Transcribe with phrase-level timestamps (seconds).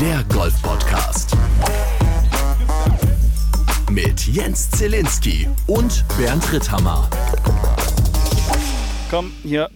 [0.00, 1.36] der Golf-Podcast.
[3.90, 7.10] Mit Jens Zielinski und Bernd Ritthammer.
[9.10, 9.68] Komm, hier.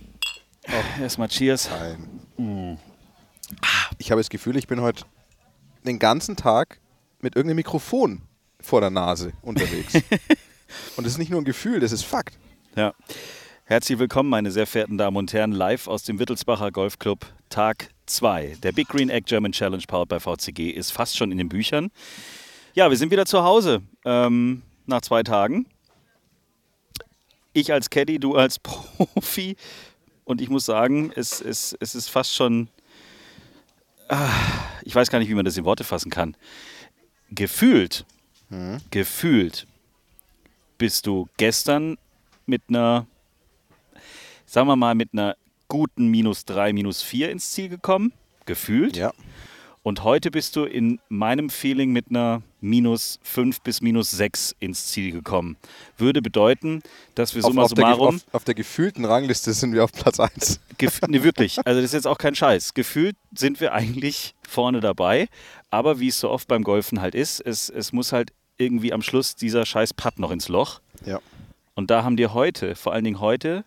[0.67, 1.69] Oh, erstmal Cheers.
[2.39, 2.79] Nein.
[3.99, 5.05] Ich habe das Gefühl, ich bin heute
[5.85, 6.81] den ganzen Tag
[7.21, 8.23] mit irgendeinem Mikrofon
[8.61, 9.93] vor der Nase unterwegs.
[10.97, 12.39] und das ist nicht nur ein Gefühl, das ist Fakt.
[12.77, 12.95] Ja.
[13.67, 18.59] Herzlich willkommen, meine sehr verehrten Damen und Herren, live aus dem Wittelsbacher Golfclub, Tag 2.
[18.63, 21.91] Der Big Green Egg German Challenge powered by VCG ist fast schon in den Büchern.
[22.75, 25.65] Ja, wir sind wieder zu Hause ähm, nach zwei Tagen.
[27.55, 29.57] Ich als Caddy, du als Profi.
[30.25, 32.69] Und ich muss sagen, es, es, es ist fast schon.
[34.09, 34.29] Ah,
[34.83, 36.37] ich weiß gar nicht, wie man das in Worte fassen kann.
[37.31, 38.05] Gefühlt,
[38.91, 39.67] gefühlt
[40.77, 41.97] bist du gestern
[42.45, 43.07] mit einer,
[44.55, 45.37] sagen wir mal, mit einer
[45.67, 48.13] guten minus 3, minus 4 ins Ziel gekommen.
[48.47, 48.97] Gefühlt.
[48.97, 49.13] Ja.
[49.83, 54.87] Und heute bist du in meinem Feeling mit einer minus 5 bis minus 6 ins
[54.87, 55.57] Ziel gekommen.
[55.99, 56.83] Würde bedeuten,
[57.17, 58.15] dass wir Auf, summa auf, der, ge- summarum.
[58.15, 60.61] auf, auf der gefühlten Rangliste sind wir auf Platz 1.
[60.79, 61.59] Gef nee, wirklich.
[61.67, 62.75] Also das ist jetzt auch kein Scheiß.
[62.75, 65.29] Gefühlt sind wir eigentlich vorne dabei.
[65.71, 69.03] Aber wie es so oft beim Golfen halt ist, es, es muss halt irgendwie am
[69.03, 70.81] Schluss dieser scheiß Putt noch ins Loch.
[71.05, 71.19] Ja.
[71.75, 73.65] Und da haben dir heute, vor allen Dingen heute,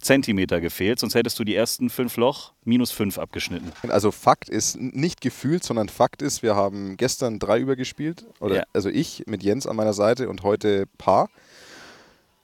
[0.00, 0.98] Zentimeter gefehlt.
[0.98, 3.72] Sonst hättest du die ersten fünf Loch minus fünf abgeschnitten.
[3.90, 8.26] Also Fakt ist nicht gefühlt, sondern Fakt ist, wir haben gestern drei übergespielt.
[8.40, 8.62] Oder, Ja.
[8.72, 11.28] Also ich mit Jens an meiner Seite und heute Paar.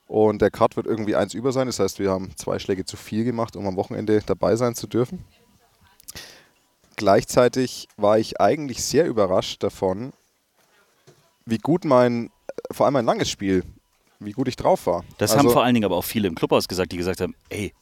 [0.07, 1.67] Und der Cut wird irgendwie eins über sein.
[1.67, 4.87] Das heißt, wir haben zwei Schläge zu viel gemacht, um am Wochenende dabei sein zu
[4.87, 5.25] dürfen.
[6.95, 10.13] Gleichzeitig war ich eigentlich sehr überrascht davon,
[11.45, 12.31] wie gut mein,
[12.71, 13.63] vor allem mein langes Spiel,
[14.19, 15.03] wie gut ich drauf war.
[15.17, 17.35] Das Also- haben vor allen Dingen aber auch viele im Clubhaus gesagt, die gesagt haben,
[17.49, 17.73] ey,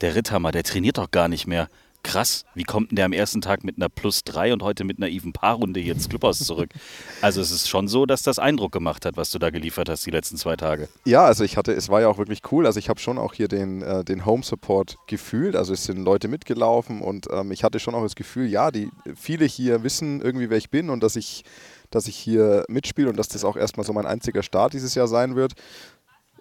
[0.00, 1.68] der Ritthammer, der trainiert doch gar nicht mehr.
[2.06, 4.98] Krass, wie kommt denn der am ersten Tag mit einer Plus 3 und heute mit
[4.98, 6.70] einer Even Paar-Runde hier ins Clubhaus zurück?
[7.22, 10.06] Also es ist schon so, dass das Eindruck gemacht hat, was du da geliefert hast
[10.06, 10.88] die letzten zwei Tage.
[11.04, 12.66] Ja, also ich hatte, es war ja auch wirklich cool.
[12.66, 15.56] Also ich habe schon auch hier den, äh, den Home Support gefühlt.
[15.56, 18.90] Also es sind Leute mitgelaufen und ähm, ich hatte schon auch das Gefühl, ja, die
[19.16, 21.42] viele hier wissen irgendwie, wer ich bin und dass ich,
[21.90, 25.08] dass ich hier mitspiele und dass das auch erstmal so mein einziger Start dieses Jahr
[25.08, 25.54] sein wird.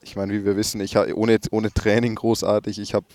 [0.06, 2.80] Ich meine, wie wir wissen, ich ha- ohne, ohne Training großartig.
[2.80, 3.08] Ich habe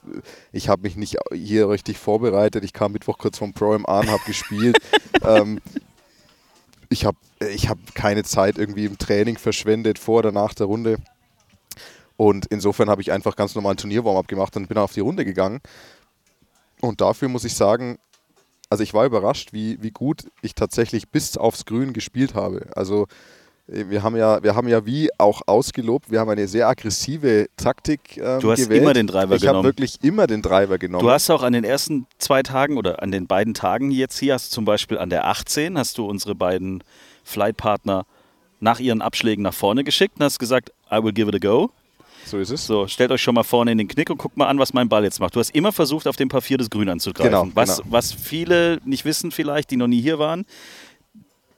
[0.51, 2.65] ich hab mich nicht hier richtig vorbereitet.
[2.65, 4.77] Ich kam Mittwoch kurz vom Pro an, habe gespielt.
[5.25, 5.61] ähm,
[6.89, 7.17] ich habe
[7.49, 10.99] ich hab keine Zeit irgendwie im Training verschwendet vor oder nach der Runde.
[12.17, 15.25] Und insofern habe ich einfach ganz normal ein Turnier-Warm-up gemacht und bin auf die Runde
[15.25, 15.61] gegangen.
[16.81, 17.99] Und dafür muss ich sagen,
[18.69, 22.69] also ich war überrascht, wie, wie gut ich tatsächlich bis aufs Grün gespielt habe.
[22.75, 23.07] Also
[23.73, 28.17] wir haben ja, wir haben ja wie auch ausgelobt, wir haben eine sehr aggressive Taktik
[28.17, 28.83] ähm, Du hast gewählt.
[28.83, 29.65] immer den Driver ich habe genommen.
[29.65, 31.05] wirklich immer den Driver genommen.
[31.05, 34.35] Du hast auch an den ersten zwei Tagen oder an den beiden Tagen jetzt hier,
[34.35, 36.83] hast du zum Beispiel an der 18, hast du unsere beiden
[37.23, 38.07] Flightpartner
[38.59, 41.71] nach ihren Abschlägen nach vorne geschickt und hast gesagt, I will give it a go.
[42.27, 42.67] so ist es.
[42.67, 44.89] So, stellt euch schon mal vorne in den Knick und guckt mal an, was mein
[44.89, 45.37] Ball jetzt macht.
[45.37, 47.31] Du hast immer versucht, auf dem Papier das Grün anzugreifen.
[47.31, 47.89] Genau, was, genau.
[47.93, 50.45] was viele nicht wissen vielleicht, die noch nie hier waren,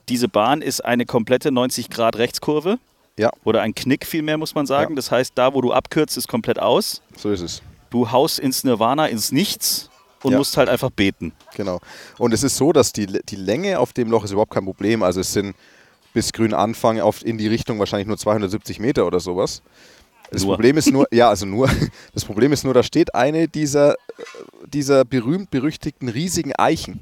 [0.08, 2.78] diese Bahn ist eine komplette 90 Grad Rechtskurve.
[3.18, 4.92] Ja, Oder ein Knick vielmehr, muss man sagen.
[4.92, 4.96] Ja.
[4.96, 7.02] Das heißt, da, wo du abkürzt, ist komplett aus.
[7.16, 7.62] so ist es.
[7.90, 9.91] Du haust ins Nirvana, ins Nichts
[10.22, 10.38] und Ja.
[10.38, 11.32] musst halt einfach beten.
[11.54, 11.78] Genau.
[12.16, 15.02] Und es ist so, dass die, die Länge auf dem Loch ist überhaupt kein Problem.
[15.02, 15.54] Also es sind
[16.14, 19.62] bis grün Anfang auf, in die Richtung wahrscheinlich nur 270 Meter oder sowas.
[20.30, 20.54] Das Nur.
[20.54, 21.68] Problem ist nur, ja, also nur,
[22.14, 23.96] das Problem ist nur, da steht eine dieser,
[24.66, 27.00] dieser berühmt-berüchtigten riesigen Eichen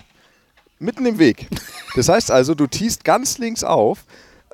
[0.81, 1.49] mitten im Weg.
[1.95, 4.05] Das heißt also, du tiest ganz links auf,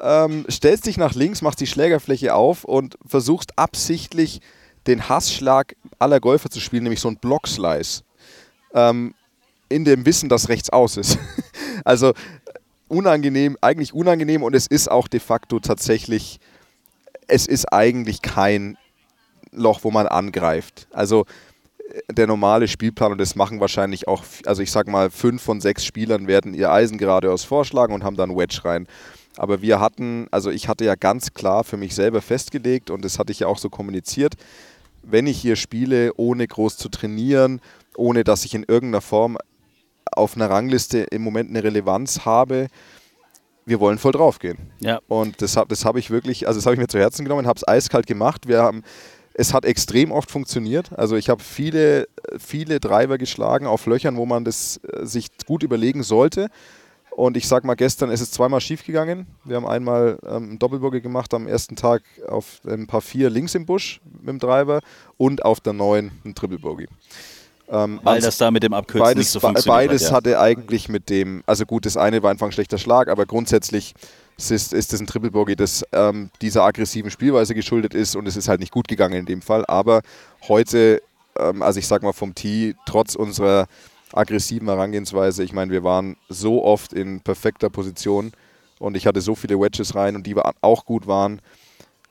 [0.00, 4.41] ähm, stellst dich nach links, machst die Schlägerfläche auf und versuchst absichtlich
[4.86, 8.03] den Hassschlag aller Golfer zu spielen, nämlich so ein Blockslice.
[8.75, 9.15] Ähm,
[9.69, 11.19] in dem Wissen, dass rechts aus ist.
[11.84, 12.12] also
[12.88, 16.38] unangenehm, eigentlich unangenehm und es ist auch de facto tatsächlich,
[17.26, 18.76] es ist eigentlich kein
[19.50, 20.86] Loch, wo man angreift.
[20.92, 21.27] Also äh,
[22.10, 25.84] der normale Spielplan und das machen wahrscheinlich auch, also ich sag mal, fünf von sechs
[25.84, 28.87] Spielern werden ihr Eisen geradeaus vorschlagen und haben dann Wedge rein.
[29.37, 33.19] Aber wir hatten, also ich hatte ja ganz klar für mich selber festgelegt und das
[33.19, 34.34] hatte ich ja auch so kommuniziert,
[35.03, 37.60] wenn ich hier spiele, ohne groß zu trainieren,
[37.97, 39.39] ohne dass ich in irgendeiner Form
[40.13, 42.69] auf einer Rangliste im Moment eine Relevanz habe,
[43.66, 44.59] wir wollen voll draufgehen.
[44.78, 45.01] Ja.
[45.09, 47.47] Und das habe das hab ich wirklich, also das habe ich mir zu Herzen genommen,
[47.47, 48.47] habe es eiskalt gemacht.
[48.47, 48.83] Wir haben,
[49.38, 50.91] es hat extrem oft funktioniert.
[50.98, 55.62] Also ich habe viele, viele Driver geschlagen auf Löchern, wo man das äh, sich gut
[55.62, 56.48] überlegen sollte.
[57.10, 59.27] Und ich sag mal, gestern ist es zweimal schief gegangen.
[59.44, 63.54] Wir haben einmal ähm, einen Doppelbogey gemacht am ersten Tag auf ein paar vier links
[63.54, 64.80] im Busch mit dem Driver
[65.18, 66.88] und auf der neuen ein Triple Bogey.
[67.68, 70.10] Ähm, Weil das da mit dem Abkürzen beides, nicht so funktioniert beides hat.
[70.10, 70.16] Ja.
[70.16, 73.94] hatte eigentlich mit dem, also gut, das eine war einfach ein schlechter Schlag, aber grundsätzlich
[74.38, 78.36] ist, ist, das ein Triple Bogey, das ähm, dieser aggressiven Spielweise geschuldet ist und es
[78.36, 79.65] ist halt nicht gut gegangen in dem Fall.
[79.66, 80.03] Aber
[80.48, 81.03] heute,
[81.38, 83.66] ähm, also ich sag mal vom Tee, trotz unserer
[84.12, 88.33] aggressiven Herangehensweise, ich meine, wir waren so oft in perfekter Position
[88.78, 91.41] und ich hatte so viele Wedges rein und die auch gut waren,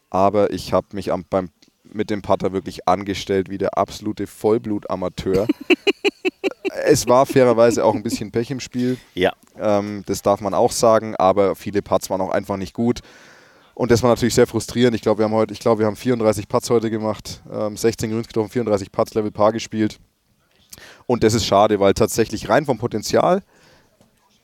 [0.10, 1.50] aber ich habe mich am, beim,
[1.84, 5.48] mit dem Putter wirklich angestellt wie der absolute Vollblut-Amateur.
[6.86, 8.98] es war fairerweise auch ein bisschen Pech im Spiel.
[9.14, 9.34] ja.
[9.58, 13.00] Ähm, das darf man auch sagen, aber viele Putts waren auch einfach nicht gut.
[13.74, 14.96] Und das war natürlich sehr frustrierend.
[14.96, 18.12] Ich glaube, wir haben heute, ich glaube, wir haben 34 Putts heute gemacht, ähm, 16
[18.12, 20.00] Grüns getroffen, 34 Putts Level Par gespielt.
[21.08, 23.44] Und das ist schade, weil tatsächlich rein vom Potenzial,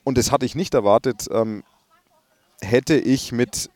[0.04, 1.62] und das hatte ich nicht erwartet, ähm,
[2.60, 3.70] hätte ich mit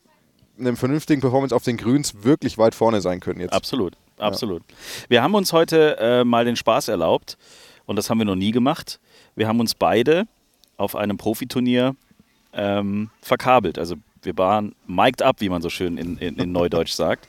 [0.59, 3.53] einem vernünftigen Performance auf den Grüns wirklich weit vorne sein können jetzt.
[3.53, 4.63] Absolut, absolut.
[5.07, 7.37] Wir haben uns heute äh, mal den Spaß erlaubt
[7.87, 8.99] und das haben wir noch nie gemacht.
[9.35, 10.27] Wir haben uns beide
[10.77, 11.95] auf einem Profiturnier
[12.53, 13.79] ähm, verkabelt.
[13.79, 17.27] Also wir waren mic'd up, wie man so schön in, in, in Neudeutsch sagt.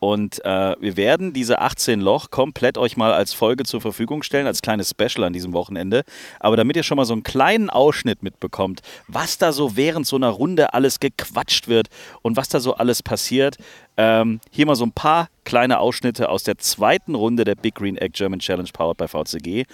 [0.00, 4.46] Und äh, wir werden diese 18 Loch komplett euch mal als Folge zur Verfügung stellen,
[4.46, 6.04] als kleines Special an diesem Wochenende.
[6.38, 10.16] Aber damit ihr schon mal so einen kleinen Ausschnitt mitbekommt, was da so während so
[10.16, 11.88] einer Runde alles gequatscht wird
[12.22, 13.56] und was da so alles passiert,
[13.96, 17.96] ähm, hier mal so ein paar kleine Ausschnitte aus der zweiten Runde der Big Green
[17.96, 19.64] Egg German Challenge powered by VCG.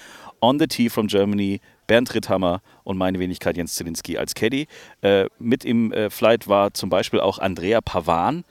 [0.41, 4.67] On the Tee from Germany, Bernd Ritthammer und meine Wenigkeit Jens Zielinski als Caddy.
[5.03, 8.45] Äh, mit im äh, Flight war zum Beispiel auch Andrea Pavan,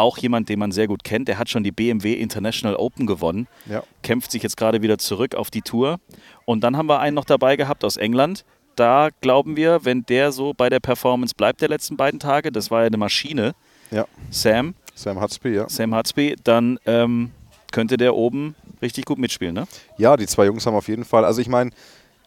[0.00, 1.28] auch jemand, den man sehr gut kennt.
[1.28, 3.82] Der hat schon die BMW International Open gewonnen, Ja.
[4.02, 6.00] kämpft sich jetzt gerade wieder zurück auf die Tour.
[6.44, 8.44] Und dann haben wir einen noch dabei gehabt aus England.
[8.76, 12.70] Da glauben wir, wenn der so bei der Performance bleibt der letzten beiden Tage, das
[12.70, 13.52] war ja eine Maschine,
[13.90, 15.68] Ja, Sam, Sam Hutzby, ja.
[15.68, 17.30] Sam Hatzby, dann ähm,
[17.72, 19.66] könnte der oben richtig gut mitspielen, ne?
[19.98, 21.24] Ja, die zwei Jungs haben auf jeden Fall.
[21.24, 21.70] Also ich meine,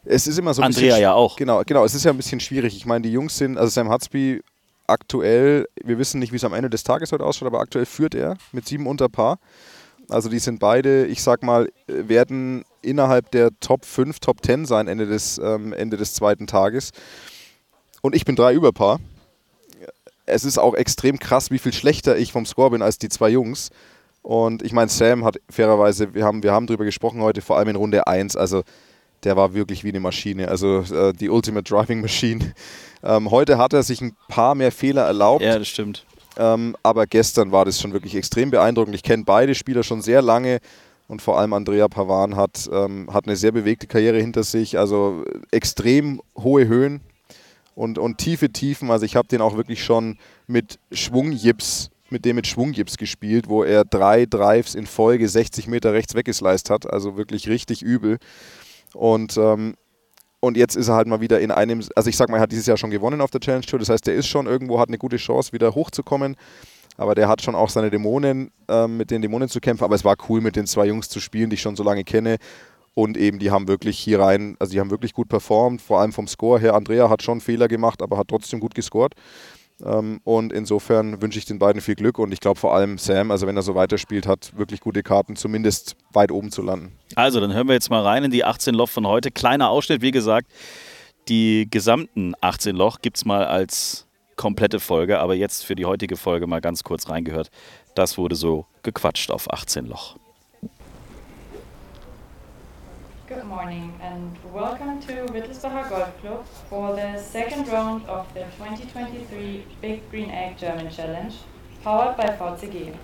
[0.06, 1.02] es ist immer so ein Andrea bisschen.
[1.02, 1.38] ja auch.
[1.38, 1.86] Genau, genau.
[1.86, 2.76] Es ist ja ein bisschen schwierig.
[2.76, 4.42] Ich meine, die Jungs sind, also Sam Hutzby
[4.94, 8.16] aktuell, wir wissen nicht, wie es am Ende des Tages heute ausschaut, aber aktuell führt
[8.16, 9.40] er mit sieben unter Paar.
[10.10, 14.66] Also die sind beide, ich sag mal, äh, werden innerhalb der Top 5, Top 10
[14.66, 16.92] sein Ende des, ähm, Ende des zweiten Tages.
[18.02, 19.00] Und ich bin drei über Paar.
[20.26, 23.30] Es ist auch extrem krass, wie viel schlechter ich vom Score bin als die zwei
[23.30, 23.70] Jungs.
[24.22, 27.70] Und ich meine, Sam hat fairerweise, wir haben, wir haben drüber gesprochen heute, vor allem
[27.70, 28.64] in Runde 1, also
[29.24, 32.54] der war wirklich wie eine Maschine, also äh, die Ultimate Driving Machine.
[33.04, 36.06] Ähm, heute hat er sich ein paar mehr Fehler erlaubt, Ja, das stimmt.
[36.38, 38.96] ähm, aber gestern war das schon wirklich extrem beeindruckend.
[38.96, 40.60] Ich kenne beide Spieler schon sehr lange
[41.10, 45.24] und vor allem Andrea Pavan hat, ähm, hat eine sehr bewegte Karriere hinter sich, also
[45.28, 47.02] äh, extrem hohe Höhen
[47.76, 48.90] und, und tiefe Tiefen.
[48.90, 50.18] Also ich habe den auch wirklich schon
[50.48, 55.92] mit Schwungjips, mit dem mit Schwungjips gespielt, wo er drei Drives in Folge 60 Meter
[55.94, 58.18] rechts weggesliced hat, also wirklich richtig übel.
[58.94, 59.76] Und, ähm,
[60.44, 62.52] und jetzt ist er halt mal wieder in einem, also ich sag mal, er hat
[62.52, 64.90] dieses Jahr schon gewonnen auf der Challenge Tour, das heißt, der ist schon irgendwo, hat
[64.90, 66.36] eine gute Chance, wieder hochzukommen.
[66.98, 69.86] Aber der hat schon auch seine Dämonen, ähm, mit den Dämonen zu kämpfen.
[69.86, 72.04] Aber es war cool, mit den zwei Jungs zu spielen, die ich schon so lange
[72.04, 72.40] kenne.
[72.94, 76.12] Und eben, die haben wirklich hier rein, also die haben wirklich gut performt, vor allem
[76.12, 76.76] vom Score her.
[76.76, 79.14] Andrea hat schon Fehler gemacht, aber hat trotzdem gut gescored.
[79.82, 83.32] Ähm, und insofern wünsche ich den beiden viel Glück und ich glaube vor allem Sam,
[83.32, 86.98] also wenn er so weiterspielt, hat wirklich gute Karten, zumindest weit oben zu landen.
[87.16, 89.32] Also, dann hören wir jetzt mal rein in die 18 Loch von heute.
[89.32, 90.48] Kleiner Ausschnitt, wie gesagt.
[91.30, 96.18] Die gesamten 18 Loch gibt es mal als komplette Folge, aber jetzt für die heutige
[96.18, 97.50] Folge mal ganz kurz reingehört.
[97.96, 100.18] Das wurde so gequatscht auf 18 Loch.
[103.34, 109.66] Good morning and welcome to Wittelsbacher Golf Club for the second round of the 2023
[109.82, 111.34] Big Green Egg German Challenge
[111.84, 112.96] powered by VCG.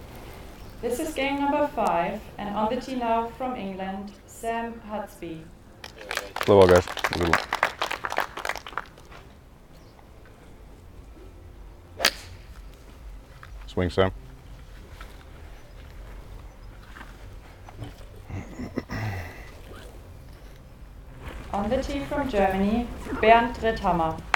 [0.84, 5.42] This is game number five and on the tee now from England, Sam Hutsby.
[6.36, 6.86] Clever, guys.
[13.66, 14.12] Swing, Sam.
[22.10, 22.88] From Germany,
[23.22, 24.29] Bernd Ritthammer.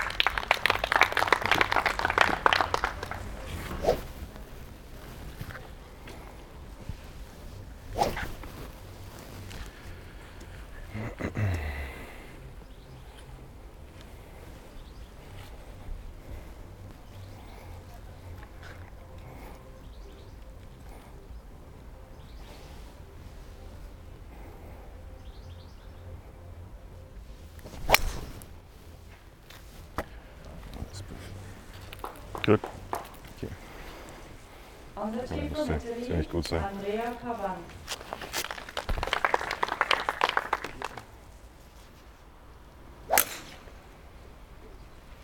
[35.22, 36.64] Also das müsste ziemlich gut sein.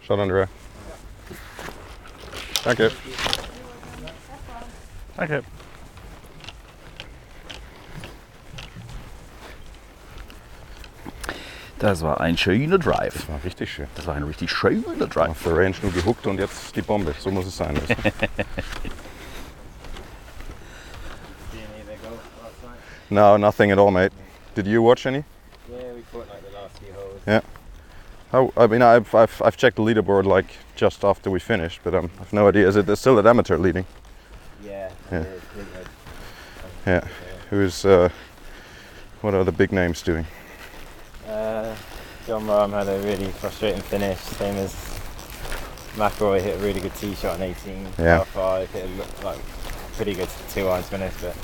[0.01, 0.47] Schaut, Andrea.
[2.63, 2.91] Danke.
[5.15, 5.43] Danke.
[11.79, 13.13] Das war ein schöner Drive.
[13.13, 13.87] Das war richtig schön.
[13.95, 15.29] Das war ein richtig schöner Drive.
[15.29, 17.13] Auf der Range nur gehuckt und jetzt die Bombe.
[17.17, 17.79] So muss es sein.
[23.09, 24.11] no, nothing at all, mate.
[24.55, 25.23] Did you watch any?
[25.71, 27.21] Yeah, we caught like the last few holes.
[27.27, 27.41] Yeah.
[28.31, 31.95] How, I mean, I've, I've, I've checked the leaderboard like just after we finished, but
[31.95, 32.67] um, I've no idea.
[32.67, 33.85] Is it still at amateur leading?
[34.63, 34.91] Yeah.
[35.11, 35.19] Yeah.
[35.21, 35.87] it is, isn't it?
[36.85, 37.07] Yeah.
[37.49, 38.09] Who's uh,
[39.21, 40.25] what are the big names doing?
[41.27, 41.75] Uh,
[42.27, 44.73] John Rahm had a really frustrating finish, same as
[45.95, 48.17] McElroy hit a really good tee shot on 18, Yeah.
[48.17, 49.39] par five, hit a like
[49.95, 51.35] pretty good two irons finish, but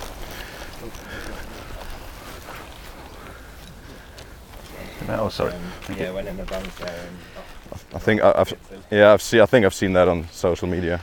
[5.20, 5.54] Oh, sorry.
[5.54, 7.18] um, yeah, went in the bunker and
[7.72, 8.58] off, I think I, the
[8.92, 11.00] yeah I've see I think I've seen that on social media.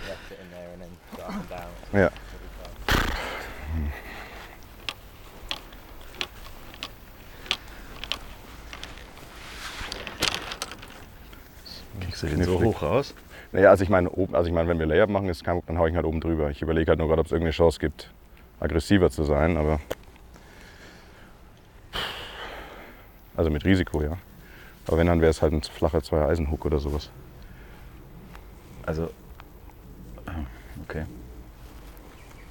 [1.92, 2.00] there.
[2.02, 2.10] Yeah.
[12.00, 13.14] Kriegst du den so hoch raus?
[13.52, 15.78] Naja, also ich meine, oben, also ich meine, wenn wir Layup machen, ist kein, dann
[15.78, 16.50] hau ich ihn halt oben drüber.
[16.50, 18.10] Ich überlege halt nur gerade, ob es irgendeine Chance gibt,
[18.60, 19.78] aggressiver zu sein, aber
[23.36, 24.16] also mit Risiko, ja.
[24.86, 27.10] Aber wenn, dann wäre es halt ein flacher Zwei-Eisen-Hook oder sowas.
[28.84, 29.10] Also.
[30.26, 30.32] ah,
[30.82, 31.04] Okay.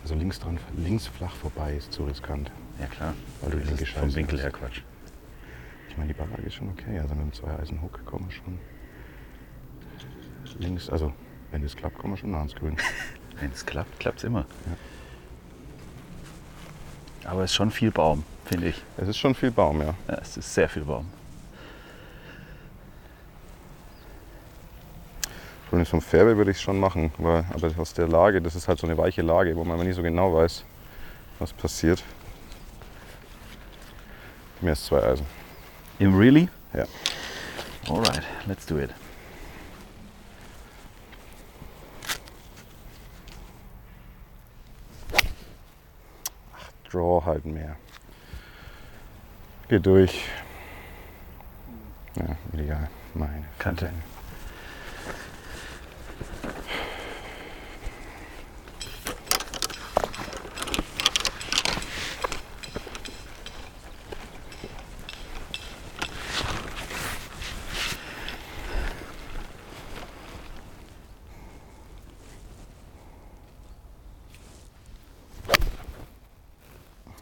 [0.04, 2.52] Also links dran, links flach vorbei ist zu riskant.
[2.80, 3.14] Ja, klar.
[3.42, 4.82] Weil du Das ist vom Winkel her Quatsch.
[5.90, 6.98] Ich meine, die Barrage ist schon okay.
[7.00, 8.60] Also mit dem Zwei-Eisen-Hook kommen wir schon.
[10.58, 11.14] Links, also
[11.52, 12.78] wenn es klappt, kommen wir schon nah ans Grün.
[13.40, 14.46] Wenn es klappt, klappt es immer.
[17.24, 18.82] Aber es ist schon viel Baum, finde ich.
[18.98, 19.94] Es ist schon viel Baum, ja.
[20.08, 21.08] Ja, es ist sehr viel Baum.
[25.68, 28.68] Übrigens vom Fairway würde ich es schon machen, weil, aber aus der Lage, das ist
[28.68, 30.66] halt so eine weiche Lage, wo man nicht so genau weiß,
[31.40, 32.04] was passiert.
[34.60, 35.26] Mehr als zwei Eisen.
[35.98, 36.50] Im Really?
[36.74, 36.86] Ja.
[37.88, 38.90] Alright, let's do it.
[46.92, 47.78] Draw halt mehr.
[49.72, 50.26] Geh durch.
[52.18, 52.90] Ja, ideal.
[53.14, 53.46] Meine.
[53.58, 53.86] Kante.
[53.86, 54.02] Fresse.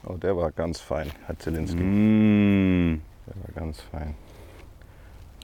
[0.09, 1.77] Oh, der war ganz fein, Herr Zielinski.
[1.81, 4.13] Mm, Der war ganz fein.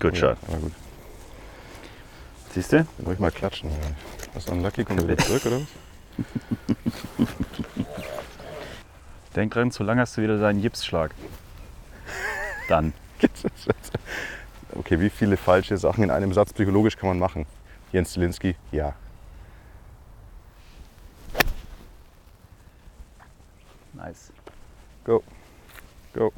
[0.02, 0.38] good shot.
[0.50, 0.74] Aber gut.
[2.52, 2.86] Siehst du?
[2.98, 3.70] Dann ruhig mal klatschen.
[4.34, 5.68] Was unlucky, kommt er wieder zurück, oder was?
[9.38, 11.12] Denk dran, zu lang hast du wieder deinen Gipsschlag.
[12.68, 12.94] Dann.
[14.78, 17.46] Okay, wie viele falsche Sachen in einem Satz psychologisch kann man machen?
[17.94, 18.94] Jens Zielinski, ja.
[23.94, 24.34] Nice.
[25.06, 25.24] Go.
[26.14, 26.34] Go.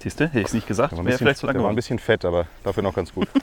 [0.00, 0.24] Siehst du?
[0.26, 1.74] Hätte ich es nicht gesagt, Der war, ein wäre vielleicht zu lang der war ein
[1.76, 3.28] bisschen fett, aber dafür noch ganz gut.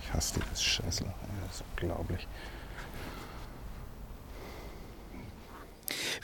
[0.00, 1.08] Ich hasse dieses Scheißloch.
[1.46, 2.26] Das ist unglaublich.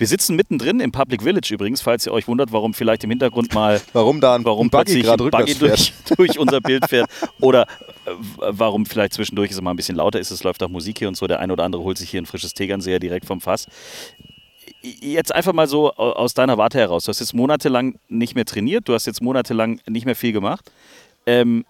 [0.05, 3.55] Wir sitzen mittendrin im Public Village übrigens, falls ihr euch wundert, warum vielleicht im Hintergrund
[3.55, 7.09] mal Warum da ein warum Buggy plötzlich gerade ein Buggy durch, durch unser Bild fährt
[7.41, 8.11] oder äh,
[8.51, 11.17] warum vielleicht zwischendurch es mal ein bisschen lauter ist, es läuft auch Musik hier und
[11.17, 13.67] so, der eine oder andere holt sich hier ein frisches Tegernseher direkt vom Fass.
[14.83, 18.45] Jetzt einfach mal so au- aus deiner Warte heraus, du hast jetzt monatelang nicht mehr
[18.45, 20.71] trainiert, du hast jetzt monatelang nicht mehr viel gemacht.
[21.25, 21.65] Ähm,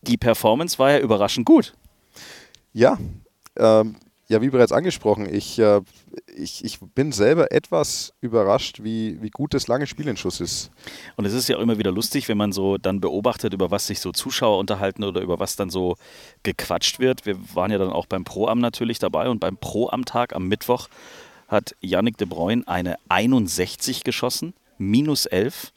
[0.00, 1.74] die Performance war ja überraschend gut.
[2.72, 2.96] Ja,
[3.58, 3.96] ähm,
[4.28, 5.80] ja, wie bereits angesprochen, ich, äh,
[6.34, 10.70] ich, ich bin selber etwas überrascht, wie, wie gut das lange Spiel in Schuss ist.
[11.16, 13.86] Und es ist ja auch immer wieder lustig, wenn man so dann beobachtet, über was
[13.86, 15.96] sich so Zuschauer unterhalten oder über was dann so
[16.42, 17.24] gequatscht wird.
[17.24, 20.88] Wir waren ja dann auch beim Pro-Am natürlich dabei und beim Pro-Am-Tag am Mittwoch
[21.46, 25.72] hat Yannick de Bruyne eine 61 geschossen, minus 11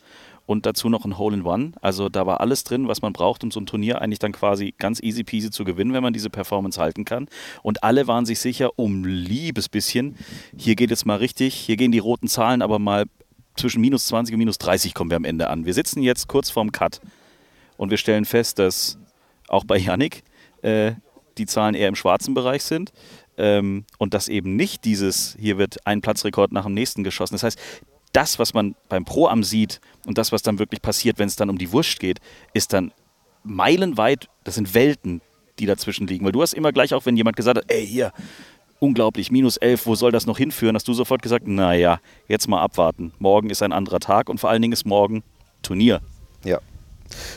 [0.49, 1.73] und dazu noch ein Hole-in-One.
[1.79, 4.73] Also da war alles drin, was man braucht, um so ein Turnier eigentlich dann quasi
[4.79, 7.27] ganz easy peasy zu gewinnen, wenn man diese Performance halten kann.
[7.61, 10.17] Und alle waren sich sicher, um liebes bisschen,
[10.57, 13.05] hier geht es mal richtig, hier gehen die roten Zahlen aber mal
[13.57, 15.65] zwischen minus 20 und minus 30 kommen wir am Ende an.
[15.65, 16.99] Wir sitzen jetzt kurz vorm Cut.
[17.77, 18.97] Und wir stellen fest, dass
[19.49, 20.23] auch bei Yannick
[20.63, 20.93] äh,
[21.37, 22.91] die Zahlen eher im schwarzen Bereich sind.
[23.37, 27.35] Ähm, und dass eben nicht dieses, hier wird ein Platzrekord nach dem nächsten geschossen.
[27.35, 27.59] Das heißt,
[28.13, 31.49] das, was man beim Pro-Am sieht und das, was dann wirklich passiert, wenn es dann
[31.49, 32.19] um die Wurst geht,
[32.53, 32.91] ist dann
[33.43, 35.21] meilenweit, das sind Welten,
[35.59, 36.25] die dazwischen liegen.
[36.25, 38.11] Weil du hast immer gleich auch, wenn jemand gesagt hat, ey, hier,
[38.79, 42.61] unglaublich, minus elf, wo soll das noch hinführen, hast du sofort gesagt, naja, jetzt mal
[42.61, 43.13] abwarten.
[43.19, 45.23] Morgen ist ein anderer Tag und vor allen Dingen ist morgen
[45.61, 46.01] Turnier.
[46.43, 46.59] Ja.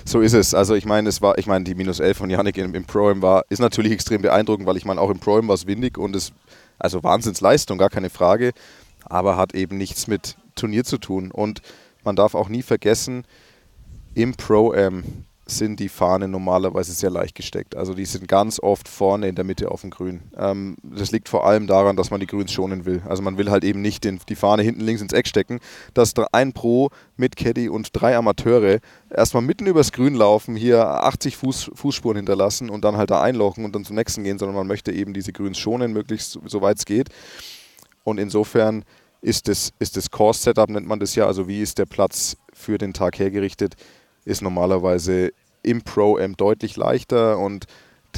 [0.04, 0.54] So ist es.
[0.54, 3.10] Also ich meine, es war, ich meine, die minus 11 von Janik im, im Pro
[3.22, 6.14] war, ist natürlich extrem beeindruckend, weil ich meine, auch im Pro war es windig und
[6.14, 6.32] es,
[6.78, 8.52] also Wahnsinnsleistung, gar keine Frage,
[9.04, 11.30] aber hat eben nichts mit Turnier zu tun.
[11.30, 11.62] Und
[12.04, 13.24] man darf auch nie vergessen,
[14.14, 15.04] im Pro-Am
[15.46, 17.76] sind die Fahnen normalerweise sehr leicht gesteckt.
[17.76, 20.20] Also die sind ganz oft vorne in der Mitte auf dem Grün.
[20.36, 23.02] Ähm, das liegt vor allem daran, dass man die Grüns schonen will.
[23.06, 25.60] Also man will halt eben nicht den, die Fahne hinten links ins Eck stecken,
[25.94, 28.78] dass ein Pro mit Caddy und drei Amateure
[29.10, 33.64] erstmal mitten übers Grün laufen, hier 80 Fuß, Fußspuren hinterlassen und dann halt da einlochen
[33.64, 36.84] und dann zum nächsten gehen, sondern man möchte eben diese Grüns schonen, möglichst soweit es
[36.84, 37.08] geht.
[38.04, 38.84] Und insofern
[39.22, 42.76] ist das, ist das Course-Setup, nennt man das ja, also wie ist der Platz für
[42.76, 43.74] den Tag hergerichtet,
[44.24, 47.66] ist normalerweise im Pro-Am deutlich leichter und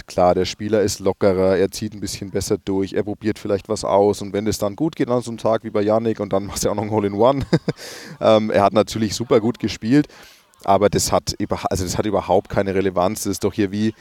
[0.06, 3.84] klar, der Spieler ist lockerer, er zieht ein bisschen besser durch, er probiert vielleicht was
[3.84, 6.32] aus und wenn es dann gut geht an so einem Tag wie bei Yannick und
[6.32, 7.46] dann macht er auch noch ein Hole-in-One,
[8.20, 10.08] ähm, er hat natürlich super gut gespielt,
[10.64, 11.34] aber das hat,
[11.70, 13.94] also das hat überhaupt keine Relevanz, das ist doch hier wie,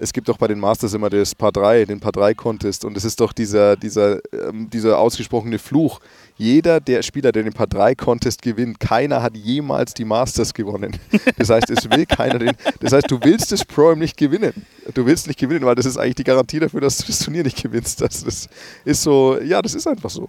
[0.00, 2.96] es gibt doch bei den Masters immer das Paar 3, den Paar 3 Contest und
[2.96, 6.00] es ist doch dieser, dieser, ähm, dieser ausgesprochene Fluch.
[6.36, 10.96] Jeder der Spieler, der den Paar 3 Contest gewinnt, keiner hat jemals die Masters gewonnen.
[11.36, 12.52] Das heißt, es will keiner den.
[12.80, 14.66] Das heißt, du willst das Pro nicht gewinnen.
[14.94, 17.44] Du willst nicht gewinnen, weil das ist eigentlich die Garantie dafür, dass du das Turnier
[17.44, 18.00] nicht gewinnst.
[18.00, 18.48] Das, das
[18.84, 20.28] ist so, ja, das ist einfach so.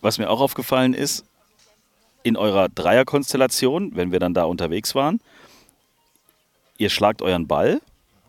[0.00, 1.24] Was mir auch aufgefallen ist,
[2.22, 5.20] in eurer Dreierkonstellation, wenn wir dann da unterwegs waren,
[6.78, 7.80] ihr schlagt euren Ball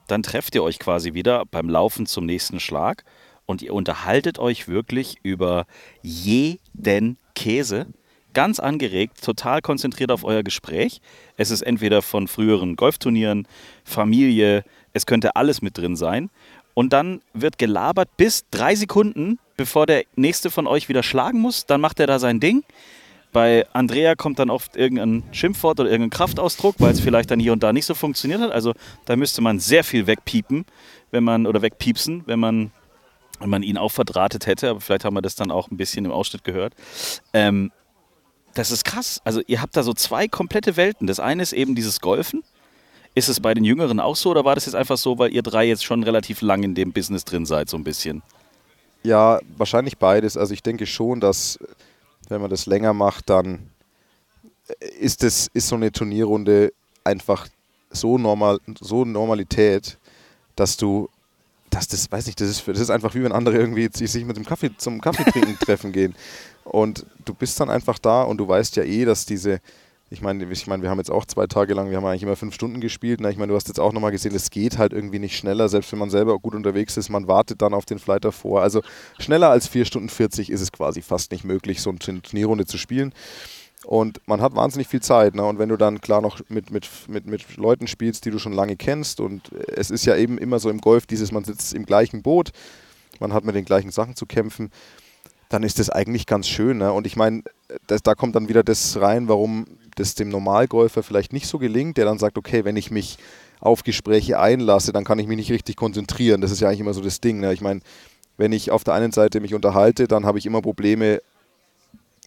[0.07, 3.03] dann trefft ihr euch quasi wieder beim Laufen zum nächsten Schlag
[3.45, 5.65] und ihr unterhaltet euch wirklich über
[6.01, 7.87] jeden Käse.
[8.33, 10.99] Ganz angeregt, total konzentriert auf euer Gespräch.
[11.37, 13.47] Es ist entweder von früheren Golfturnieren,
[13.85, 14.63] Familie,
[14.93, 16.29] es könnte alles mit drin sein.
[16.73, 21.65] Und dann wird gelabert bis drei Sekunden, bevor der nächste von euch wieder schlagen muss.
[21.65, 22.63] Dann macht er da sein Ding.
[23.35, 27.51] Bei Andrea kommt dann oft irgendein Schimpfwort oder irgendein Kraftausdruck, weil es vielleicht dann hier
[27.51, 28.53] und da nicht so funktioniert hat.
[28.53, 28.71] Also
[29.03, 30.65] da müsste man sehr viel wegpiepen,
[31.11, 32.71] wenn man oder wegpiepsen, wenn man,
[33.41, 34.69] wenn man ihn auch verdrahtet hätte.
[34.69, 36.75] Aber vielleicht haben wir das dann auch ein bisschen im Ausschnitt gehört.
[37.33, 37.73] Ähm,
[38.53, 39.19] das ist krass.
[39.25, 41.05] Also ihr habt da so zwei komplette Welten.
[41.05, 42.41] Das eine ist eben dieses Golfen.
[43.15, 45.43] Ist es bei den Jüngeren auch so oder war das jetzt einfach so, weil ihr
[45.43, 48.23] drei jetzt schon relativ lang in dem Business drin seid, so ein bisschen?
[49.03, 50.37] Ja, wahrscheinlich beides.
[50.37, 51.59] Also ich denke schon, dass
[52.29, 53.69] wenn man das länger macht, dann
[54.99, 57.47] ist, das, ist so eine Turnierrunde einfach
[57.91, 59.97] so normal, so Normalität,
[60.55, 61.09] dass du,
[61.69, 64.37] dass das, weiß nicht, das ist, das ist einfach wie wenn andere irgendwie sich mit
[64.37, 66.15] dem Kaffee zum Kaffeetrinken treffen gehen.
[66.63, 69.61] Und du bist dann einfach da und du weißt ja eh, dass diese,
[70.15, 72.37] ich meine, ich meine, wir haben jetzt auch zwei Tage lang, wir haben eigentlich immer
[72.37, 73.19] fünf Stunden gespielt.
[73.19, 75.67] Na, ich meine, du hast jetzt auch nochmal gesehen, es geht halt irgendwie nicht schneller,
[75.67, 77.09] selbst wenn man selber gut unterwegs ist.
[77.09, 78.61] Man wartet dann auf den Flight davor.
[78.61, 78.81] Also
[79.19, 82.77] schneller als vier Stunden 40 ist es quasi fast nicht möglich, so eine Turnierrunde zu
[82.77, 83.13] spielen.
[83.85, 85.35] Und man hat wahnsinnig viel Zeit.
[85.35, 85.43] Ne?
[85.43, 88.53] Und wenn du dann klar noch mit, mit, mit, mit Leuten spielst, die du schon
[88.53, 91.85] lange kennst, und es ist ja eben immer so im Golf dieses, man sitzt im
[91.85, 92.51] gleichen Boot,
[93.19, 94.71] man hat mit den gleichen Sachen zu kämpfen
[95.49, 96.79] dann ist das eigentlich ganz schön.
[96.79, 96.91] Ne?
[96.91, 97.43] Und ich meine,
[97.87, 102.05] da kommt dann wieder das rein, warum das dem Normalgolfer vielleicht nicht so gelingt, der
[102.05, 103.17] dann sagt, okay, wenn ich mich
[103.59, 106.41] auf Gespräche einlasse, dann kann ich mich nicht richtig konzentrieren.
[106.41, 107.39] Das ist ja eigentlich immer so das Ding.
[107.39, 107.53] Ne?
[107.53, 107.81] Ich meine,
[108.37, 111.21] wenn ich auf der einen Seite mich unterhalte, dann habe ich immer Probleme,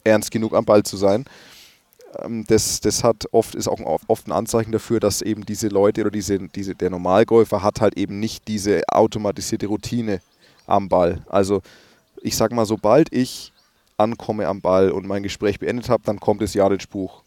[0.05, 1.25] ernst genug am Ball zu sein.
[2.23, 6.01] Ähm, das, das hat oft, ist auch oft ein Anzeichen dafür, dass eben diese Leute
[6.03, 10.21] oder diese, diese, der Normalgolfer hat halt eben nicht diese automatisierte Routine
[10.67, 11.23] am Ball.
[11.29, 11.63] Also
[12.23, 13.53] ich sag mal, sobald ich
[13.97, 17.23] ankomme am Ball und mein Gespräch beendet habe, dann kommt das Jadic-Buch,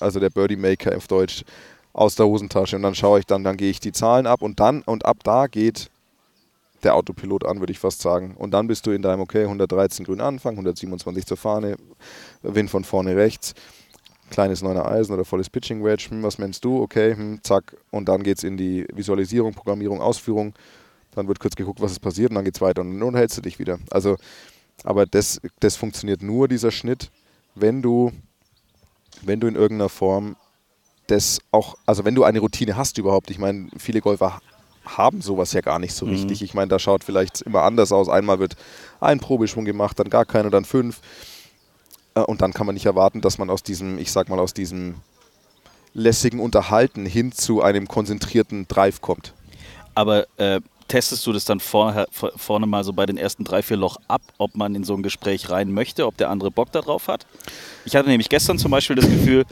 [0.00, 1.44] also der Birdie Maker auf Deutsch,
[1.92, 4.60] aus der Hosentasche und dann schaue ich dann, dann gehe ich die Zahlen ab und
[4.60, 5.90] dann und ab da geht
[6.82, 8.34] der Autopilot an, würde ich fast sagen.
[8.36, 11.76] Und dann bist du in deinem, okay, 113 grün Anfang, 127 zur Fahne,
[12.42, 13.54] Wind von vorne rechts,
[14.30, 16.82] kleines neuner Eisen oder volles Pitching Wedge, hm, was meinst du?
[16.82, 17.76] Okay, hm, zack.
[17.90, 20.54] Und dann geht es in die Visualisierung, Programmierung, Ausführung.
[21.14, 23.36] Dann wird kurz geguckt, was ist passiert und dann geht es weiter und dann hältst
[23.36, 23.78] du dich wieder.
[23.90, 24.16] Also,
[24.82, 27.10] aber das, das funktioniert nur, dieser Schnitt,
[27.54, 28.12] wenn du,
[29.22, 30.36] wenn du in irgendeiner Form
[31.06, 33.30] das auch, also wenn du eine Routine hast überhaupt.
[33.30, 34.40] Ich meine, viele Golfer
[34.84, 36.12] haben sowas ja gar nicht so mhm.
[36.12, 36.42] richtig.
[36.42, 38.08] Ich meine, da schaut vielleicht immer anders aus.
[38.08, 38.56] Einmal wird
[39.00, 41.00] ein Probeschwung gemacht, dann gar keiner, dann fünf.
[42.14, 44.54] Äh, und dann kann man nicht erwarten, dass man aus diesem, ich sag mal, aus
[44.54, 44.96] diesem
[45.94, 49.34] lässigen Unterhalten hin zu einem konzentrierten Drive kommt.
[49.94, 50.60] Aber äh,
[50.92, 53.96] testest du das dann vorher, vor- vorne mal so bei den ersten drei, vier Loch
[54.08, 57.26] ab, ob man in so ein Gespräch rein möchte, ob der andere Bock darauf hat?
[57.84, 59.44] Ich hatte nämlich gestern zum Beispiel das Gefühl,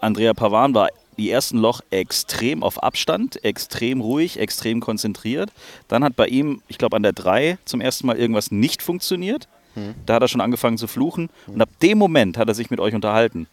[0.00, 5.50] Andrea Pavan war die ersten Loch extrem auf Abstand, extrem ruhig, extrem konzentriert.
[5.88, 9.46] Dann hat bei ihm, ich glaube an der 3 zum ersten Mal irgendwas nicht funktioniert.
[10.06, 11.30] Da hat er schon angefangen zu fluchen.
[11.46, 13.46] Und ab dem Moment hat er sich mit euch unterhalten,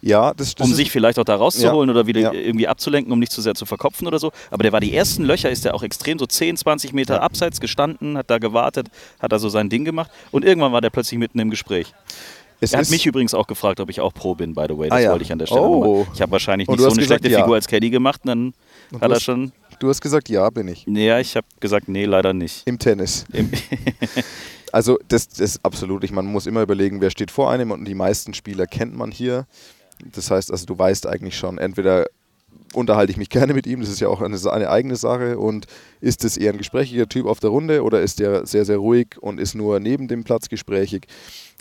[0.00, 2.32] Ja, das, das um sich vielleicht auch da rauszuholen Ja, oder wieder ja.
[2.32, 4.30] irgendwie abzulenken, um nicht zu sehr zu verkopfen oder so.
[4.50, 7.20] Aber der war die ersten Löcher, ist er auch extrem so 10, 20 Meter Ja.
[7.22, 10.10] abseits gestanden, hat da gewartet, hat da so sein Ding gemacht.
[10.30, 11.92] Und irgendwann war der plötzlich mitten im Gespräch.
[12.60, 14.88] es Er hat mich übrigens auch gefragt, ob ich auch Pro bin, by the way.
[14.88, 15.10] Das Ah ja.
[15.10, 16.06] wollte ich an der Stelle Oh.
[16.14, 17.40] Ich habe wahrscheinlich nicht so eine gesagt, schlechte.
[17.40, 18.20] Figur als Caddy gemacht.
[18.24, 18.54] Dann
[18.92, 19.52] Und hat du er hast- schon.
[19.80, 20.84] Du hast gesagt, ja, bin ich.
[20.88, 22.62] Ja, ich habe gesagt, nee, leider nicht.
[22.66, 23.24] Im Tennis.
[23.32, 23.50] Im
[24.72, 26.04] Also das, das ist absolut.
[26.04, 29.10] Ich, man muss immer überlegen, wer steht vor einem und die meisten Spieler kennt man
[29.10, 29.46] hier.
[30.12, 32.06] Das heißt, also du weißt eigentlich schon, entweder
[32.74, 35.66] unterhalte ich mich gerne mit ihm, das ist ja auch eine, eine eigene Sache und
[36.00, 39.16] ist es eher ein gesprächiger Typ auf der Runde oder ist der sehr, sehr ruhig
[39.20, 41.06] und ist nur neben dem Platz gesprächig.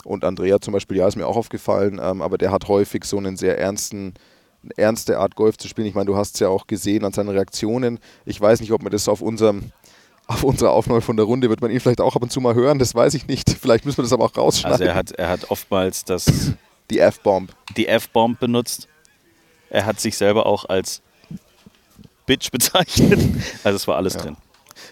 [0.04, 3.18] Und Andrea zum Beispiel, ja, ist mir auch aufgefallen, ähm, aber der hat häufig so
[3.18, 4.14] einen sehr ernsten,
[4.76, 5.88] ernste Art Golf zu spielen.
[5.88, 8.00] Ich meine, du hast es ja auch gesehen an seinen Reaktionen.
[8.26, 9.72] Ich weiß nicht, ob man das auf unserem
[10.28, 12.54] auf unserer Aufnahme von der Runde wird man ihn vielleicht auch ab und zu mal
[12.54, 13.50] hören, das weiß ich nicht.
[13.62, 14.74] Vielleicht müssen wir das aber auch rausschneiden.
[14.74, 16.52] also er hat, er hat oftmals das,
[16.90, 17.54] die F-Bomb.
[17.76, 18.88] die F-Bomb benutzt.
[19.70, 21.02] Er hat sich selber auch als
[22.26, 23.20] Bitch bezeichnet.
[23.64, 24.22] Also es war alles Ja.
[24.22, 24.38] drin.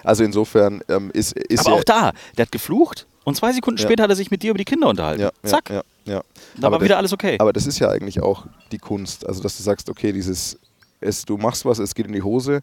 [0.03, 3.88] Also insofern ähm, ist, ist Aber auch da, der hat geflucht und zwei Sekunden Ja.
[3.88, 5.21] später hat er sich mit dir über die Kinder unterhalten.
[5.21, 6.21] ja, Zack, Ja, ja,
[6.58, 7.38] da war das- wieder alles okay.
[7.39, 9.25] Aber das ist ja eigentlich auch die Kunst.
[9.25, 10.58] Also, dass du sagst, okay, dieses,
[11.01, 12.62] es, du machst was, es geht in die Hose,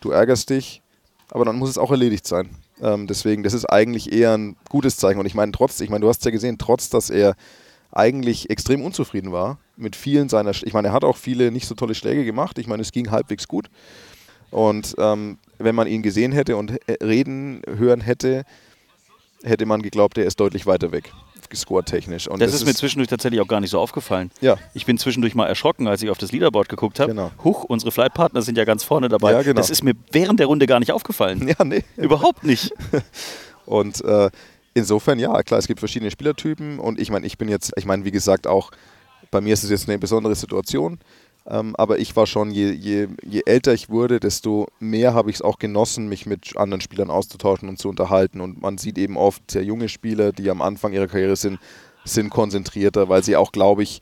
[0.00, 0.82] du ärgerst dich,
[1.30, 2.50] aber dann muss es auch erledigt sein.
[2.82, 5.20] Ähm, deswegen, das ist eigentlich eher ein gutes Zeichen.
[5.20, 7.34] Und ich meine, trotz, ich meine, du hast ja gesehen, trotz, dass er
[7.94, 11.66] eigentlich extrem unzufrieden war mit vielen seiner, Sch- ich meine, er hat auch viele nicht
[11.66, 12.58] so tolle Schläge gemacht.
[12.58, 13.68] Ich meine, es ging halbwegs gut.
[14.50, 18.44] Und ähm, wenn man ihn gesehen hätte und reden hören hätte,
[19.42, 21.12] hätte man geglaubt, er ist deutlich weiter weg,
[21.54, 22.28] score-technisch.
[22.28, 24.30] Und das, ist mir zwischendurch tatsächlich auch gar nicht so aufgefallen.
[24.40, 24.56] Ja.
[24.74, 27.10] Ich bin zwischendurch mal erschrocken, als ich auf das Leaderboard geguckt habe.
[27.12, 27.30] Genau.
[27.44, 29.32] Huch, unsere Flightpartner sind ja ganz vorne dabei.
[29.32, 29.56] Ja, genau.
[29.56, 31.46] Das ist mir während der Runde gar nicht aufgefallen.
[31.48, 31.84] Ja, nee.
[31.96, 32.72] Überhaupt nicht.
[33.66, 34.30] Und äh,
[34.74, 38.04] insofern, ja, klar, es gibt verschiedene Spielertypen und ich meine, ich bin jetzt, ich meine,
[38.04, 38.70] wie gesagt, auch
[39.30, 40.98] bei mir ist es jetzt eine besondere Situation,
[41.46, 45.36] ähm, aber ich war schon, je, je, je älter ich wurde, desto mehr habe ich
[45.36, 48.40] es auch genossen, mich mit anderen Spielern auszutauschen und zu unterhalten.
[48.40, 51.58] Und man sieht eben oft sehr junge Spieler, die am Anfang ihrer Karriere sind,
[52.04, 54.00] sind konzentrierter, weil sie auch, glaube ich,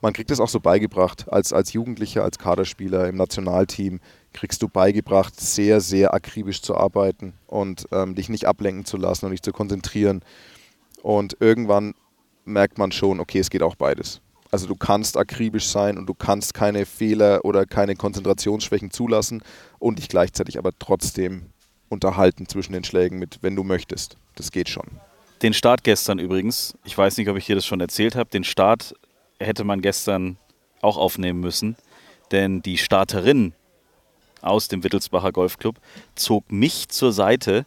[0.00, 4.00] man kriegt es auch so beigebracht, als, als Jugendlicher, als Kaderspieler im Nationalteam
[4.32, 9.26] kriegst du beigebracht, sehr, sehr akribisch zu arbeiten und ähm, dich nicht ablenken zu lassen
[9.26, 10.22] und dich zu konzentrieren.
[11.02, 11.94] Und irgendwann
[12.44, 14.20] merkt man schon, okay, es geht auch beides.
[14.50, 19.42] Also du kannst akribisch sein und du kannst keine Fehler oder keine Konzentrationsschwächen zulassen
[19.78, 21.46] und dich gleichzeitig aber trotzdem
[21.88, 24.16] unterhalten zwischen den Schlägen mit, wenn du möchtest.
[24.36, 24.86] Das geht schon.
[25.42, 28.44] Den Start gestern übrigens, ich weiß nicht, ob ich dir das schon erzählt habe, den
[28.44, 28.94] Start
[29.44, 30.38] hätte man gestern
[30.80, 31.76] auch aufnehmen müssen,
[32.30, 33.52] denn die Starterin
[34.40, 35.76] aus dem Wittelsbacher Golfclub
[36.14, 37.66] zog mich zur Seite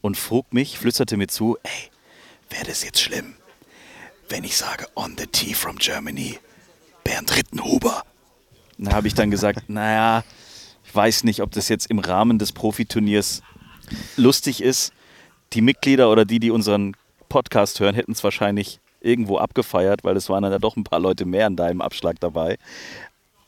[0.00, 1.90] und frug mich, flüsterte mir zu, ey,
[2.50, 3.34] wäre das jetzt schlimm,
[4.28, 6.38] wenn ich sage on the tee from Germany,
[7.04, 8.02] Bernd Rittenhuber?
[8.78, 10.24] Da habe ich dann gesagt, naja,
[10.84, 13.42] ich weiß nicht, ob das jetzt im Rahmen des Profiturniers
[14.16, 14.92] lustig ist.
[15.52, 16.96] Die Mitglieder oder die, die unseren
[17.28, 21.00] Podcast hören, hätten es wahrscheinlich irgendwo abgefeiert, weil es waren dann ja doch ein paar
[21.00, 22.58] Leute mehr an deinem Abschlag dabei.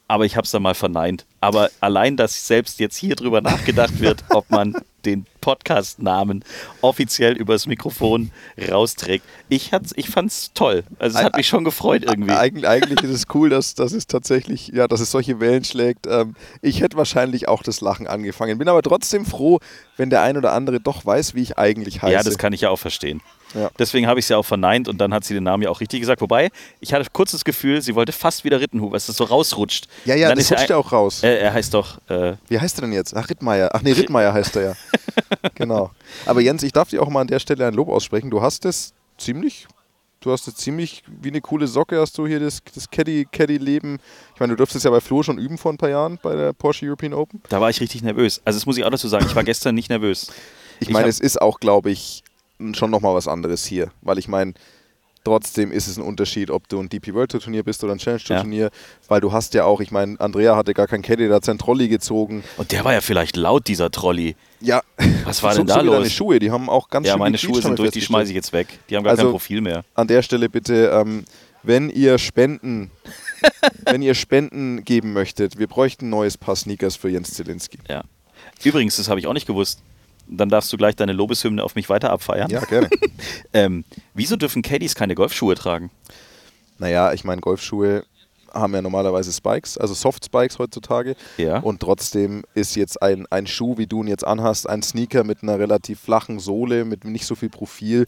[0.09, 1.25] Aber ich habe es dann mal verneint.
[1.41, 4.75] Aber allein, dass selbst jetzt hier drüber nachgedacht wird, ob man
[5.07, 6.45] den Podcast-Namen
[6.83, 8.31] offiziell übers Mikrofon
[8.71, 9.25] rausträgt.
[9.49, 10.85] Ich, hat's- ich fand es toll.
[10.99, 12.31] Also es hat mich schon gefreut irgendwie.
[12.33, 16.07] Eig eigentlich ist es cool, dass, dass es tatsächlich, ja, dass es solche Wellen schlägt.
[16.07, 18.59] Ähm, ich hätte wahrscheinlich auch das Lachen angefangen.
[18.59, 19.61] Bin aber trotzdem froh,
[19.97, 22.13] wenn der ein oder andere doch weiß, wie ich eigentlich heiße.
[22.13, 23.23] Ja, das kann ich ja auch verstehen.
[23.55, 23.71] Ja.
[23.79, 25.81] Deswegen habe ich es ja auch verneint und dann hat sie den Namen ja auch
[25.81, 26.21] richtig gesagt.
[26.21, 29.87] Wobei, ich hatte kurz das Gefühl, sie wollte fast wieder Rittenhuber, dass das so rausrutscht.
[30.05, 31.23] ja, ja, das rutscht ja auch raus.
[31.23, 33.15] Äh, er heißt doch, äh, Wie heißt er denn jetzt?
[33.17, 33.71] Ach, Rittmeier.
[33.73, 34.75] Ach nee, Rittmeier heißt er ja.
[35.55, 35.91] genau.
[36.27, 38.31] Aber Jens, ich darf dir auch mal an der Stelle ein Lob aussprechen.
[38.31, 39.67] Du hast es ziemlich,
[40.21, 43.99] du hast es ziemlich wie eine coole Socke, hast du hier das, das Caddy- Caddy-Leben.
[44.35, 46.53] ich meine, du durftest ja bei Flo schon üben vor ein paar Jahren bei der
[46.53, 47.43] Porsche European Open.
[47.49, 48.41] da war ich richtig nervös.
[48.45, 50.33] Also das muss ich auch dazu sagen, ich war gestern nicht nervös.
[50.81, 52.23] Ich Ich meine, es ist auch, glaube ich,
[52.75, 53.91] schon nochmal was anderes hier.
[54.01, 54.55] Weil ich meine,
[55.25, 57.99] trotzdem ist es ein Unterschied, ob du ein DP World Tour Turnier bist oder ein
[57.99, 58.43] Challenge Tour Ja.
[58.43, 58.71] Turnier.
[59.09, 61.59] Weil du hast ja auch, ich meine, Andrea hatte gar kein Caddy, der hat sein
[61.59, 62.43] Trolley gezogen.
[62.57, 64.35] Und der war ja vielleicht laut, dieser Trolley.
[64.61, 64.83] Ja.
[65.25, 65.95] Was war denn da los?
[65.97, 68.53] Deine Schuhe, die haben auch ganz Ja, meine Schuhe sind durch, die schmeiße ich jetzt
[68.53, 68.67] weg.
[68.91, 69.85] Die haben gar Also- kein Profil mehr.
[69.95, 71.25] an der Stelle bitte, ähm,
[71.65, 72.91] wenn ihr Spenden,
[73.85, 77.79] wenn ihr Spenden geben möchtet, wir bräuchten ein neues Paar Sneakers für Jens Zielinski.
[77.89, 78.03] Ja.
[78.65, 79.81] Übrigens, das habe ich auch nicht gewusst.
[80.29, 82.51] Dann darfst du gleich deine Lobeshymne auf mich weiter abfeiern.
[82.51, 82.89] Ja, gerne.
[83.55, 85.91] Ähm, wieso dürfen Caddies keine Golfschuhe tragen?
[86.83, 88.05] naja, ich meine, Golfschuhe
[88.53, 91.15] haben ja normalerweise Spikes, also Soft Spikes heutzutage.
[91.39, 91.61] Ja.
[91.61, 95.43] Und trotzdem ist jetzt ein, ein Schuh, wie du ihn jetzt anhast, ein Sneaker mit
[95.43, 98.07] einer relativ flachen Sohle, mit nicht so viel Profil,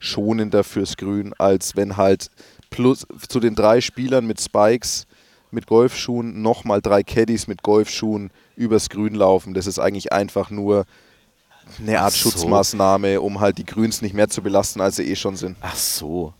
[0.00, 2.30] schonender fürs Grün, als wenn halt
[2.70, 5.06] plus zu den drei Spielern mit Spikes,
[5.52, 9.54] mit Golfschuhen, nochmal drei Caddies mit Golfschuhen übers Grün laufen.
[9.54, 10.86] Das ist eigentlich einfach nur
[11.80, 12.30] eine Art so.
[12.30, 15.56] Schutzmaßnahme, um halt die Grüns nicht mehr zu belasten, als sie eh schon sind.
[15.60, 16.32] Ach so.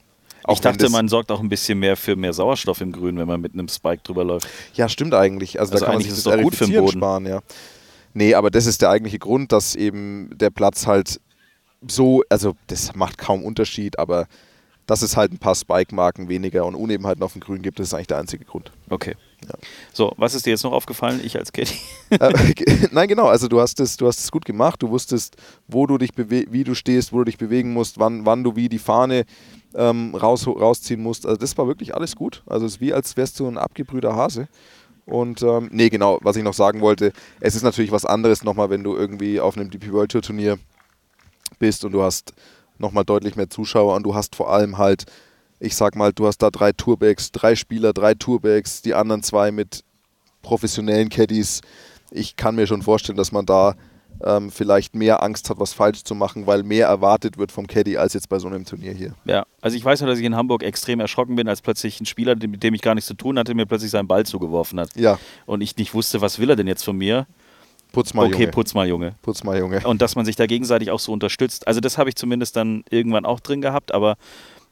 [0.44, 3.26] Auch ich dachte, man sorgt auch ein bisschen mehr für mehr Sauerstoff im Grün, wenn
[3.26, 4.46] man mit einem Spike drüber läuft.
[4.74, 5.58] Ja, stimmt eigentlich.
[5.58, 6.98] Also, Also da kann man sich das gut für den Boden.
[6.98, 7.40] sparen, ja.
[8.12, 11.20] Nee, aber das ist der eigentliche Grund, dass eben der Platz halt
[11.88, 14.26] so, also das macht kaum Unterschied, aber
[14.86, 17.94] dass es halt ein paar Spike-Marken weniger und Unebenheiten auf dem Grün gibt, das ist
[17.94, 18.70] eigentlich der einzige Grund.
[18.90, 19.14] Okay.
[19.42, 19.54] Ja.
[19.92, 21.74] So, was ist dir jetzt noch aufgefallen, ich als Caddy?
[22.10, 25.36] äh, nein, genau, also du hast es, du hast es gut gemacht, du wusstest,
[25.68, 28.68] wo du dich wie du stehst, wo du dich bewegen musst, wann, wann du wie
[28.68, 29.24] die Fahne
[29.74, 31.26] ähm, raus, rausziehen musst.
[31.26, 32.42] Also das war wirklich alles gut.
[32.46, 34.48] Also es ist wie als wärst du ein abgebrühter Hase.
[35.06, 38.70] Und ähm, nee, genau, was ich noch sagen wollte, es ist natürlich was anderes nochmal,
[38.70, 40.58] wenn du irgendwie auf einem DP World Tour Turnier
[41.58, 42.32] bist und du hast
[42.78, 45.04] nochmal deutlich mehr Zuschauer und du hast vor allem halt,
[45.60, 49.52] ich sag mal, du hast da drei Tourbacks, drei Spieler, drei Tourbacks, die anderen zwei
[49.52, 49.84] mit
[50.42, 51.60] professionellen Caddies.
[52.10, 53.74] Ich kann mir schon vorstellen, dass man da
[54.22, 57.96] ähm, vielleicht mehr Angst hat, was falsch zu machen, weil mehr erwartet wird vom Caddy
[57.96, 59.14] als jetzt bei so einem Turnier hier.
[59.24, 62.06] Ja, also ich weiß nur, dass ich in Hamburg extrem erschrocken bin, als plötzlich ein
[62.06, 64.90] Spieler, mit dem ich gar nichts zu tun hatte, mir plötzlich seinen Ball zugeworfen hat.
[64.96, 67.26] Ja, Und ich nicht wusste, was will er denn jetzt von mir?
[67.94, 68.52] Putz mal, okay, Junge.
[68.52, 69.14] putz mal, Junge.
[69.22, 69.80] Putz mal, Junge.
[69.86, 71.66] Und dass man sich da gegenseitig auch so unterstützt.
[71.66, 74.16] Also das habe ich zumindest dann irgendwann auch drin gehabt, aber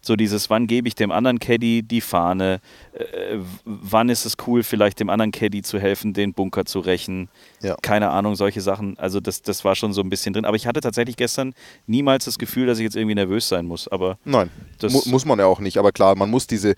[0.04, 2.60] so dieses, wann gebe ich dem anderen Caddy die Fahne,
[2.92, 7.28] äh, wann ist es cool, vielleicht dem anderen Caddy zu helfen, den Bunker zu rächen,
[7.62, 7.76] Ja.
[7.82, 8.98] keine Ahnung, solche Sachen.
[8.98, 10.44] Also das, das war schon so ein bisschen drin.
[10.44, 11.54] Aber ich hatte tatsächlich gestern
[11.86, 13.86] niemals das Gefühl, dass ich jetzt irgendwie nervös sein muss.
[13.86, 15.78] Aber Nein, Das- mu muss man ja auch nicht.
[15.78, 16.74] Aber klar, man muss diese,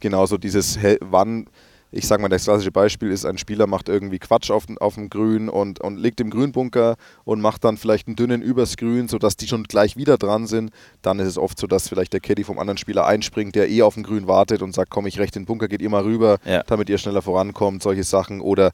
[0.00, 1.48] genauso dieses, wann,
[1.94, 4.94] ich sag mal, das klassische Beispiel ist, ein Spieler macht irgendwie Quatsch auf, dem- auf
[4.94, 9.08] dem Grün und, und legt im Grünbunker und macht dann vielleicht einen dünnen übers Grün,
[9.08, 10.70] sodass die schon gleich wieder dran sind.
[11.02, 13.82] Dann ist es oft so, dass vielleicht der Caddy vom anderen Spieler einspringt, der eh
[13.82, 16.38] auf dem Grün wartet und sagt, komm, ich recht den Bunker, geht ihr mal rüber,
[16.46, 16.62] Ja.
[16.62, 18.40] damit ihr schneller vorankommt, solche Sachen.
[18.40, 18.72] Oder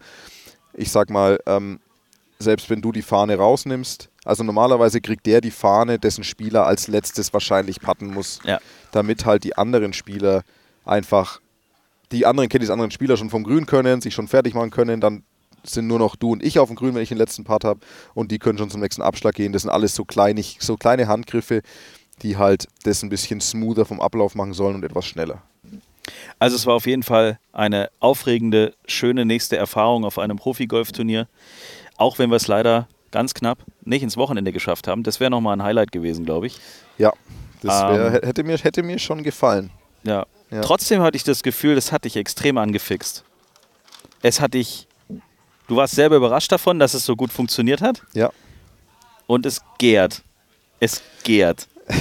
[0.73, 1.81] ich sag mal, ähm,
[2.39, 6.87] selbst wenn du die Fahne rausnimmst, also normalerweise kriegt der die Fahne, dessen Spieler als
[6.87, 8.61] letztes wahrscheinlich putten muss, ja,
[8.93, 10.45] damit halt die anderen Spieler
[10.85, 11.41] einfach,
[12.13, 15.23] die anderen Caddies, anderen Spieler schon vom Grün können, sich schon fertig machen können, dann
[15.65, 17.81] sind nur noch du und ich auf dem Grün, wenn ich den letzten Part habe
[18.15, 19.53] und die können schon zum nächsten Abschlag gehen.
[19.53, 21.63] Das sind alles so, kleinig, so kleine Handgriffe,
[22.23, 25.43] die halt das ein bisschen smoother vom Ablauf machen sollen und etwas schneller.
[26.39, 31.29] Also es war auf jeden Fall eine aufregende, schöne nächste Erfahrung auf einem Profi-Golf-Turnier.
[31.97, 35.03] Auch wenn wir es leider ganz knapp nicht ins Wochenende geschafft haben.
[35.03, 36.61] Das wäre nochmal ein Highlight gewesen, glaube ich.
[36.97, 37.13] Ja,
[37.63, 38.27] das wär, Ähm.
[38.27, 39.71] hätte, mir, hätte mir schon gefallen.
[40.05, 40.27] Ja.
[40.51, 40.61] Ja.
[40.63, 43.25] Trotzdem hatte ich das Gefühl, das hat dich extrem angefixt.
[44.23, 44.87] Es hat dich.
[45.67, 48.03] Du warst selber überrascht davon, dass es so gut funktioniert hat.
[48.15, 48.31] Ja.
[49.27, 50.23] Und es gärt.
[50.81, 51.69] Es gärt.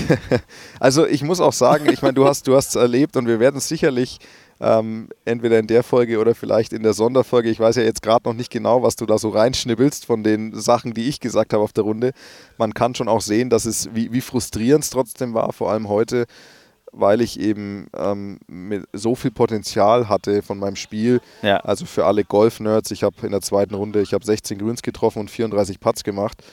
[0.80, 3.40] Also ich muss auch sagen, ich meine, du hast du hast es erlebt und wir
[3.40, 4.20] werden es sicherlich
[4.60, 7.50] ähm, entweder in der Folge oder vielleicht in der Sonderfolge.
[7.50, 10.60] Ich weiß ja jetzt gerade noch nicht genau, was du da so reinschnibbelst von den
[10.60, 12.12] Sachen, die ich gesagt habe auf der Runde.
[12.58, 15.90] Man kann schon auch sehen, dass es wie, wie frustrierend es trotzdem war, vor allem
[15.90, 16.26] heute,
[17.00, 18.40] weil ich eben ähm,
[18.94, 21.22] so viel Potenzial hatte von meinem Spiel.
[21.42, 21.58] Ja.
[21.58, 25.20] Also für alle Golf-Nerds, ich habe in der zweiten Runde, ich habe 16 Grüns getroffen
[25.20, 26.44] und 34 Putts gemacht.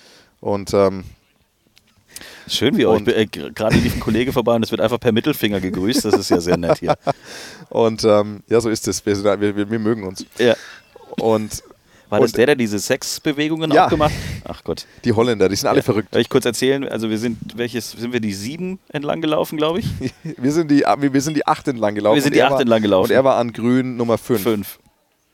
[0.40, 1.04] Und ähm,
[2.46, 3.07] Schön wie euch.
[3.09, 6.04] Äh, Gerade lief ein Kollege vorbei und es wird einfach per Mittelfinger gegrüßt.
[6.04, 6.94] Das ist ja sehr nett hier.
[7.70, 9.04] Und ähm, ja, so ist es.
[9.04, 10.24] Wir, wir, wir mögen uns.
[10.38, 10.54] Ja.
[11.18, 11.64] Und
[12.14, 13.87] War das Und- der, der diese Sexbewegungen Ja.
[13.87, 14.12] auch gemacht
[14.44, 14.87] Ach Gott.
[15.05, 16.09] die Holländer, die sind alle verrückt.
[16.12, 16.88] Soll ich kurz erzählen?
[16.88, 19.87] Also wir sind, welches, sind wir die sieben entlang gelaufen, glaube ich?
[20.38, 22.14] Wir sind die, wir sind die acht entlang gelaufen.
[22.16, 23.11] Wir sind die acht war, entlang gelaufen.
[23.11, 24.42] Und er war an grün Nummer 5.
[24.42, 24.79] Fünf.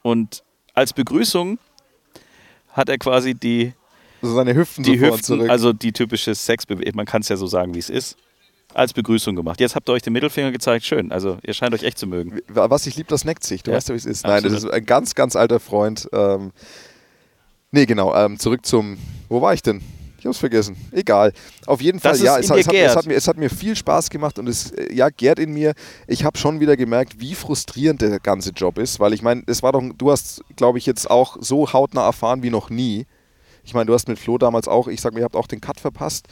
[0.03, 0.43] Und
[0.75, 1.59] als Begrüßung
[2.73, 3.73] hat er quasi die,
[4.23, 5.51] Also seine Hüften die Hüften, zurück.
[5.51, 8.17] also die typische Sexbewegung, man kann es ja so sagen, wie es ist,
[8.75, 9.61] als Begrüßung gemacht.
[9.61, 11.13] Jetzt habt ihr euch den Mittelfinger gezeigt, schön.
[11.13, 12.41] Also ihr scheint euch echt zu mögen.
[12.49, 13.63] Was ich lieb, das neckt sich.
[13.63, 14.25] Du Ja, weißt ja, wie es ist.
[14.25, 14.73] Nein, das absolut.
[14.75, 16.09] ist ein ganz, ganz alter Freund.
[16.13, 16.53] Ähm,
[17.71, 18.15] nee, genau.
[18.15, 18.99] Ähm, zurück zum.
[19.29, 19.81] Wo war ich denn?
[20.19, 20.77] Ich hab's vergessen.
[20.93, 21.33] Egal.
[21.67, 23.37] Auf jeden Fall, Das ja, es, in hat- es, hat, es, hat mir, es hat
[23.39, 25.73] mir viel Spaß gemacht und es äh, ja, gärt in mir.
[26.07, 29.63] Ich habe schon wieder gemerkt, wie frustrierend der ganze Job ist, weil ich meine, es
[29.63, 33.07] war doch, du hast, glaube ich, jetzt auch so hautnah erfahren wie noch nie.
[33.65, 35.61] Ich meine, du hast mit Flo damals auch, ich sag mir, ihr habt auch den
[35.63, 36.27] Cut verpasst.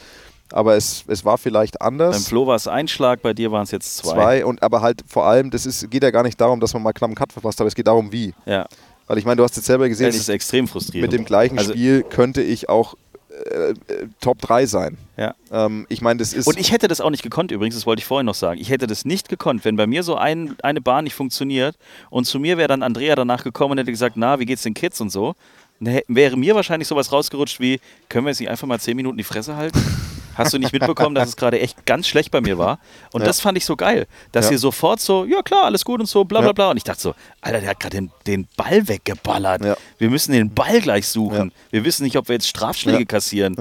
[0.53, 2.15] Aber es, es war vielleicht anders.
[2.15, 4.13] Beim Flo war es ein Schlag, bei dir waren es jetzt zwei.
[4.13, 6.83] Zwei und aber halt vor allem, das ist, geht ja gar nicht darum, dass man
[6.83, 8.33] mal knapp einen Cut verpasst, aber es geht darum, wie.
[8.45, 8.65] Ja,
[9.07, 11.11] Weil ich meine, du hast jetzt selber gesehen, es ich, ist extrem frustrierend.
[11.11, 12.95] mit dem gleichen Also- Spiel könnte ich auch
[13.29, 13.75] äh, äh,
[14.21, 14.97] Top 3 sein.
[15.15, 15.33] Ja.
[15.51, 16.47] Ähm, ich meine, das ist.
[16.47, 18.59] Und ich hätte das auch nicht gekonnt übrigens, das wollte ich vorhin noch sagen.
[18.59, 21.77] Ich hätte das nicht gekonnt, wenn bei mir so ein, eine Bahn nicht funktioniert
[22.09, 24.73] und zu mir wäre dann Andrea danach gekommen und hätte gesagt, na, wie geht's den
[24.73, 25.35] Kids und so.
[25.79, 29.23] Wäre mir wahrscheinlich sowas rausgerutscht wie, können wir jetzt nicht einfach mal zehn Minuten die
[29.23, 29.79] Fresse halten?
[30.39, 32.79] Hast du nicht mitbekommen, dass es gerade echt ganz schlecht bei mir war?
[33.13, 33.27] Und Ja.
[33.27, 34.53] das fand ich so geil, dass Ja.
[34.53, 36.71] ihr sofort so, ja klar, alles gut und so, bla bla bla.
[36.71, 39.63] Und ich dachte so, Alter, der hat gerade den, den Ball weggeballert.
[39.65, 39.75] Ja.
[39.97, 41.51] Wir müssen den Ball gleich suchen.
[41.69, 43.55] Wir wissen nicht, ob wir jetzt Strafschläge kassieren.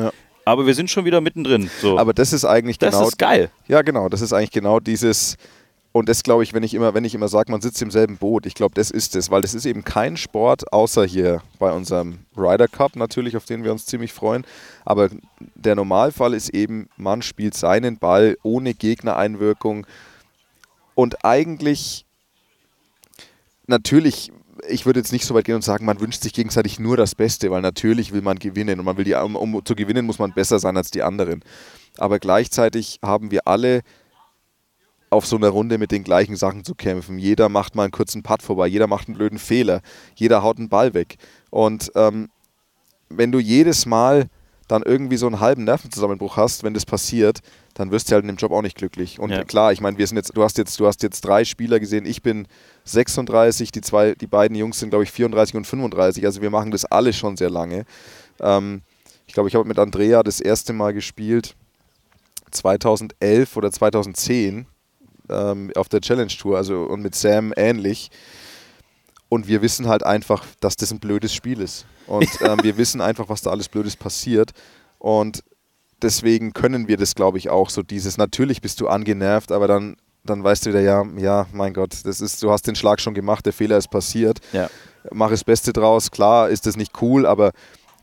[0.44, 1.70] Aber wir sind schon wieder mittendrin.
[1.82, 1.98] So.
[1.98, 3.08] aber das ist eigentlich das genau.
[3.08, 3.50] ist geil.
[3.66, 4.08] Ja, genau.
[4.08, 5.36] Das ist eigentlich genau dieses.
[5.98, 8.18] Und das glaube ich, wenn ich immer, wenn ich immer sage, man sitzt im selben
[8.18, 11.72] Boot, ich glaube, das ist es, weil das ist eben kein Sport, außer hier bei
[11.72, 14.46] unserem Ryder Cup natürlich, auf den wir uns ziemlich freuen.
[14.84, 15.08] Aber
[15.56, 19.88] der Normalfall ist eben, man spielt seinen Ball ohne Gegnereinwirkung
[20.94, 22.06] und eigentlich
[23.66, 24.30] natürlich.
[24.68, 27.16] Ich würde jetzt nicht so weit gehen und sagen, man wünscht sich gegenseitig nur das
[27.16, 30.20] Beste, weil natürlich will man gewinnen und man will die, um, um zu gewinnen, muss
[30.20, 31.42] man besser sein als die anderen.
[31.96, 33.82] Aber gleichzeitig haben wir alle
[35.10, 37.18] auf so einer Runde mit den gleichen Sachen zu kämpfen.
[37.18, 39.80] Jeder macht mal einen kurzen Putt vorbei, jeder macht einen blöden Fehler,
[40.14, 41.16] jeder haut einen Ball weg.
[41.50, 42.28] Und ähm,
[43.08, 44.28] wenn du jedes Mal
[44.68, 47.40] dann irgendwie so einen halben Nervenzusammenbruch hast, wenn das passiert,
[47.72, 49.18] dann wirst du halt in dem Job auch nicht glücklich.
[49.18, 49.42] Und Ja.
[49.44, 52.04] klar, ich meine, wir sind jetzt, du hast jetzt, du hast jetzt drei Spieler gesehen,
[52.04, 52.46] ich bin
[52.84, 56.26] 36, die zwei, die beiden Jungs sind, glaube ich, 34 und 35.
[56.26, 57.86] Also wir machen das alle schon sehr lange.
[58.40, 58.82] Ähm,
[59.26, 61.54] ich glaube, ich habe mit Andrea das erste Mal gespielt
[62.50, 64.66] 2011 oder 2010
[65.30, 68.10] ähm, auf der Challenge Tour, also und mit Sam ähnlich.
[69.28, 71.86] Und wir wissen halt einfach, dass das ein blödes Spiel ist.
[72.06, 74.52] Und ähm, wir wissen einfach, was da alles Blödes passiert.
[74.98, 75.44] Und
[76.02, 79.96] deswegen können wir das, glaube ich, auch so dieses, natürlich bist du angenervt, aber dann,
[80.24, 83.14] dann weißt du wieder, ja, ja, mein Gott, das ist, du hast den Schlag schon
[83.14, 84.38] gemacht, der Fehler ist passiert.
[84.52, 84.70] Ja.
[85.12, 86.10] Mach das Beste draus.
[86.10, 87.52] Klar ist das nicht cool, aber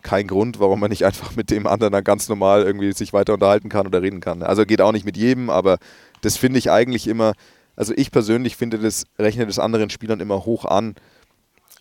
[0.01, 3.33] kein Grund, warum man nicht einfach mit dem anderen dann ganz normal irgendwie sich weiter
[3.33, 4.43] unterhalten kann oder reden kann.
[4.43, 5.79] Also geht auch nicht mit jedem, aber
[6.25, 7.33] das finde ich eigentlich immer,
[7.75, 10.95] also ich persönlich finde das, rechne das anderen Spielern immer hoch an,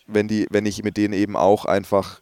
[0.05, 2.21] wenn die, wenn ich mit denen eben auch einfach,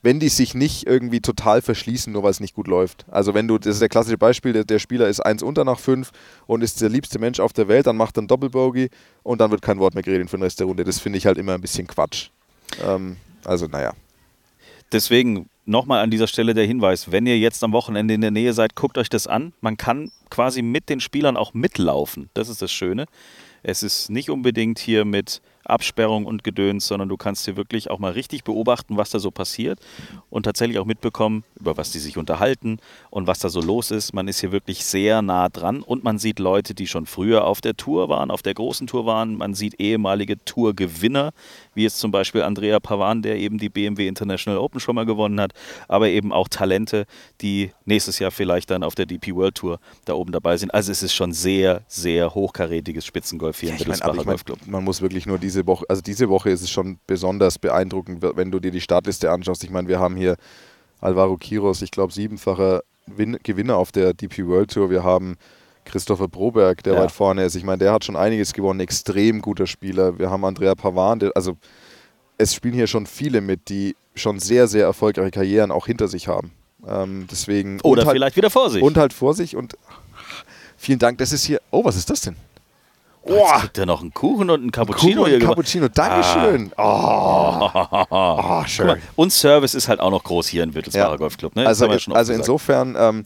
[0.00, 3.04] wenn die sich nicht irgendwie total verschließen, nur weil es nicht gut läuft.
[3.10, 5.78] Also wenn du, das ist der klassische Beispiel, der, der Spieler ist eins unter nach
[5.78, 6.12] fünf
[6.46, 8.88] und ist der liebste Mensch auf der Welt, dann macht er einen Doppelbogey
[9.22, 10.82] und dann wird kein Wort mehr geredet für den Rest der Runde.
[10.82, 12.30] Das finde ich halt immer ein bisschen Quatsch.
[12.82, 13.92] Ähm, also naja.
[14.92, 18.52] Deswegen nochmal an dieser Stelle der Hinweis, wenn ihr jetzt am Wochenende in der Nähe
[18.52, 19.52] seid, guckt euch das an.
[19.60, 22.30] Man kann quasi mit den Spielern auch mitlaufen.
[22.34, 23.06] Das ist das Schöne.
[23.62, 27.98] Es ist nicht unbedingt hier mit Absperrung und Gedöns, sondern du kannst hier wirklich auch
[27.98, 29.78] mal richtig beobachten, was da so passiert
[30.30, 32.78] und tatsächlich auch mitbekommen, über was die sich unterhalten
[33.10, 34.14] und was da so los ist.
[34.14, 37.60] Man ist hier wirklich sehr nah dran und man sieht Leute, die schon früher auf
[37.60, 39.36] der Tour waren, auf der großen Tour waren.
[39.36, 41.30] Man sieht ehemalige Tourgewinner,
[41.74, 45.40] wie jetzt zum Beispiel Andrea Pavan, der eben die BMW International Open schon mal gewonnen
[45.40, 45.52] hat,
[45.88, 47.06] aber eben auch Talente,
[47.40, 50.72] die nächstes Jahr vielleicht dann auf der DP World Tour da oben dabei sind.
[50.74, 54.58] Also es ist schon sehr, sehr hochkarätiges Spitzengolf hier Ja, im mein, Golfclub.
[54.66, 58.50] man muss wirklich nur diese Woche, also diese Woche ist es schon besonders beeindruckend, wenn
[58.50, 59.64] du dir die Startliste anschaust.
[59.64, 60.36] Ich meine, wir haben hier
[61.00, 64.90] Alvaro Quiros, ich glaube siebenfacher Win Gewinner auf der DP World Tour.
[64.90, 65.36] Wir haben
[65.84, 67.00] Christopher Broberg, der Ja.
[67.00, 67.54] weit vorne ist.
[67.54, 70.18] Ich meine, der hat schon einiges gewonnen, extrem guter Spieler.
[70.18, 71.56] Wir haben Andrea Pavan, der, also
[72.36, 76.28] es spielen hier schon viele mit, die schon sehr, sehr erfolgreiche Karrieren auch hinter sich
[76.28, 76.52] haben.
[76.86, 78.84] Ähm, deswegen Oder halt, vielleicht wieder Vorsicht.
[78.84, 79.76] und halt Vorsicht und
[80.76, 81.18] vielen Dank.
[81.18, 81.60] Das ist hier.
[81.70, 82.36] Oh, was ist das denn?
[83.28, 85.56] Jetzt kriegt er noch einen Kuchen und einen Cappuccino Kuchen hier und gemacht.
[85.56, 86.72] Cappuccino, Dankeschön.
[86.76, 87.70] Oh,
[88.10, 88.86] oh, Guck schön.
[88.86, 91.16] mal, und Service ist halt auch noch groß hier im Wittelsbacher Ja.
[91.16, 91.54] Golfclub.
[91.56, 91.66] Ne?
[91.66, 92.30] Also, also gesagt.
[92.30, 93.24] insofern, ähm,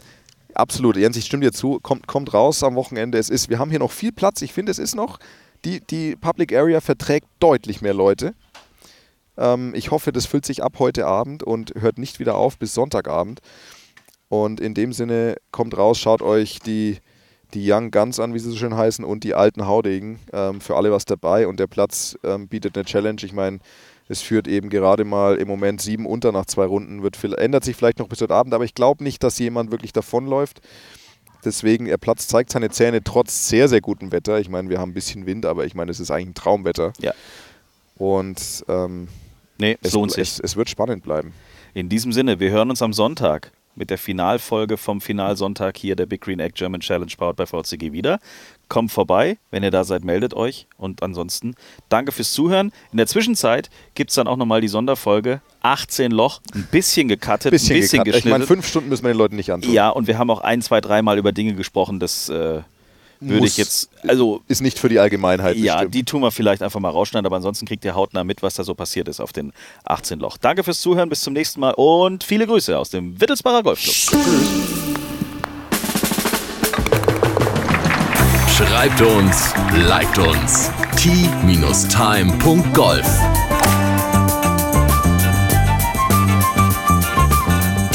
[0.55, 3.19] absolut, Jens, ich stimme dir zu, kommt, kommt raus am Wochenende.
[3.19, 4.43] Es ist, wir haben hier noch viel Platz.
[4.43, 5.19] Ich finde, es ist noch,
[5.65, 8.35] die, die Public Area verträgt deutlich mehr Leute.
[9.39, 12.75] Ähm, ich hoffe, das füllt sich ab heute Abend und hört nicht wieder auf bis
[12.75, 13.41] Sonntagabend.
[14.29, 16.99] Und in dem Sinne, kommt raus, schaut euch die,
[17.55, 20.19] die Young Guns an, wie sie so schön heißen, und die alten Haudegen.
[20.33, 21.47] Ähm, für alle was dabei.
[21.47, 23.21] Und der Platz ähm, bietet eine Challenge.
[23.23, 23.59] Ich meine,
[24.09, 27.03] es führt eben gerade mal im Moment sieben unter nach zwei Runden.
[27.03, 29.71] Wird viel, ändert sich vielleicht noch bis heute Abend, aber ich glaube nicht, dass jemand
[29.71, 30.61] wirklich davonläuft.
[31.45, 34.39] Deswegen, der Platz zeigt seine Zähne trotz sehr, sehr gutem Wetter.
[34.39, 36.93] Ich meine, wir haben ein bisschen Wind, aber ich meine, es ist eigentlich ein Traumwetter.
[37.01, 37.13] Ja.
[37.97, 39.09] Und ähm,
[39.59, 40.21] Nee, es es, lohnt sich.
[40.21, 41.33] es, es wird spannend bleiben.
[41.75, 43.53] In diesem Sinne, wir hören uns am Sonntag.
[43.75, 47.93] Mit der Finalfolge vom Finalsonntag hier der Big Green Egg German Challenge powered bei VCG
[47.93, 48.19] wieder.
[48.69, 50.67] Kommt vorbei, wenn ihr da seid, meldet euch.
[50.77, 51.55] Und ansonsten
[51.89, 52.73] danke fürs Zuhören.
[52.91, 57.51] In der Zwischenzeit gibt es dann auch nochmal die Sonderfolge 18 Loch, ein bisschen gecuttet,
[57.51, 58.19] Bisschen, ein bisschen gekartet.
[58.19, 58.55] Ich meine, geschnitten.
[58.63, 59.73] fünf Stunden müssen wir den Leuten nicht antun.
[59.73, 62.63] ja, und wir haben auch ein, zwei, dreimal über Dinge gesprochen, das äh,
[63.29, 65.95] würde Muss- ich jetzt, also Ist nicht für die Allgemeinheit ja, bestimmt.
[65.95, 68.65] die tun wir vielleicht einfach mal rausschneiden, aber ansonsten kriegt ihr hautnah mit, was da
[68.65, 69.53] so passiert ist auf den
[69.85, 70.37] 18 Loch.
[70.39, 74.21] Danke fürs Zuhören, bis zum nächsten Mal und viele Grüße aus dem Wittelsbacher Golfclub.
[78.57, 79.55] Schreibt uns,
[79.89, 80.71] liked uns.
[80.97, 83.07] t-time.golf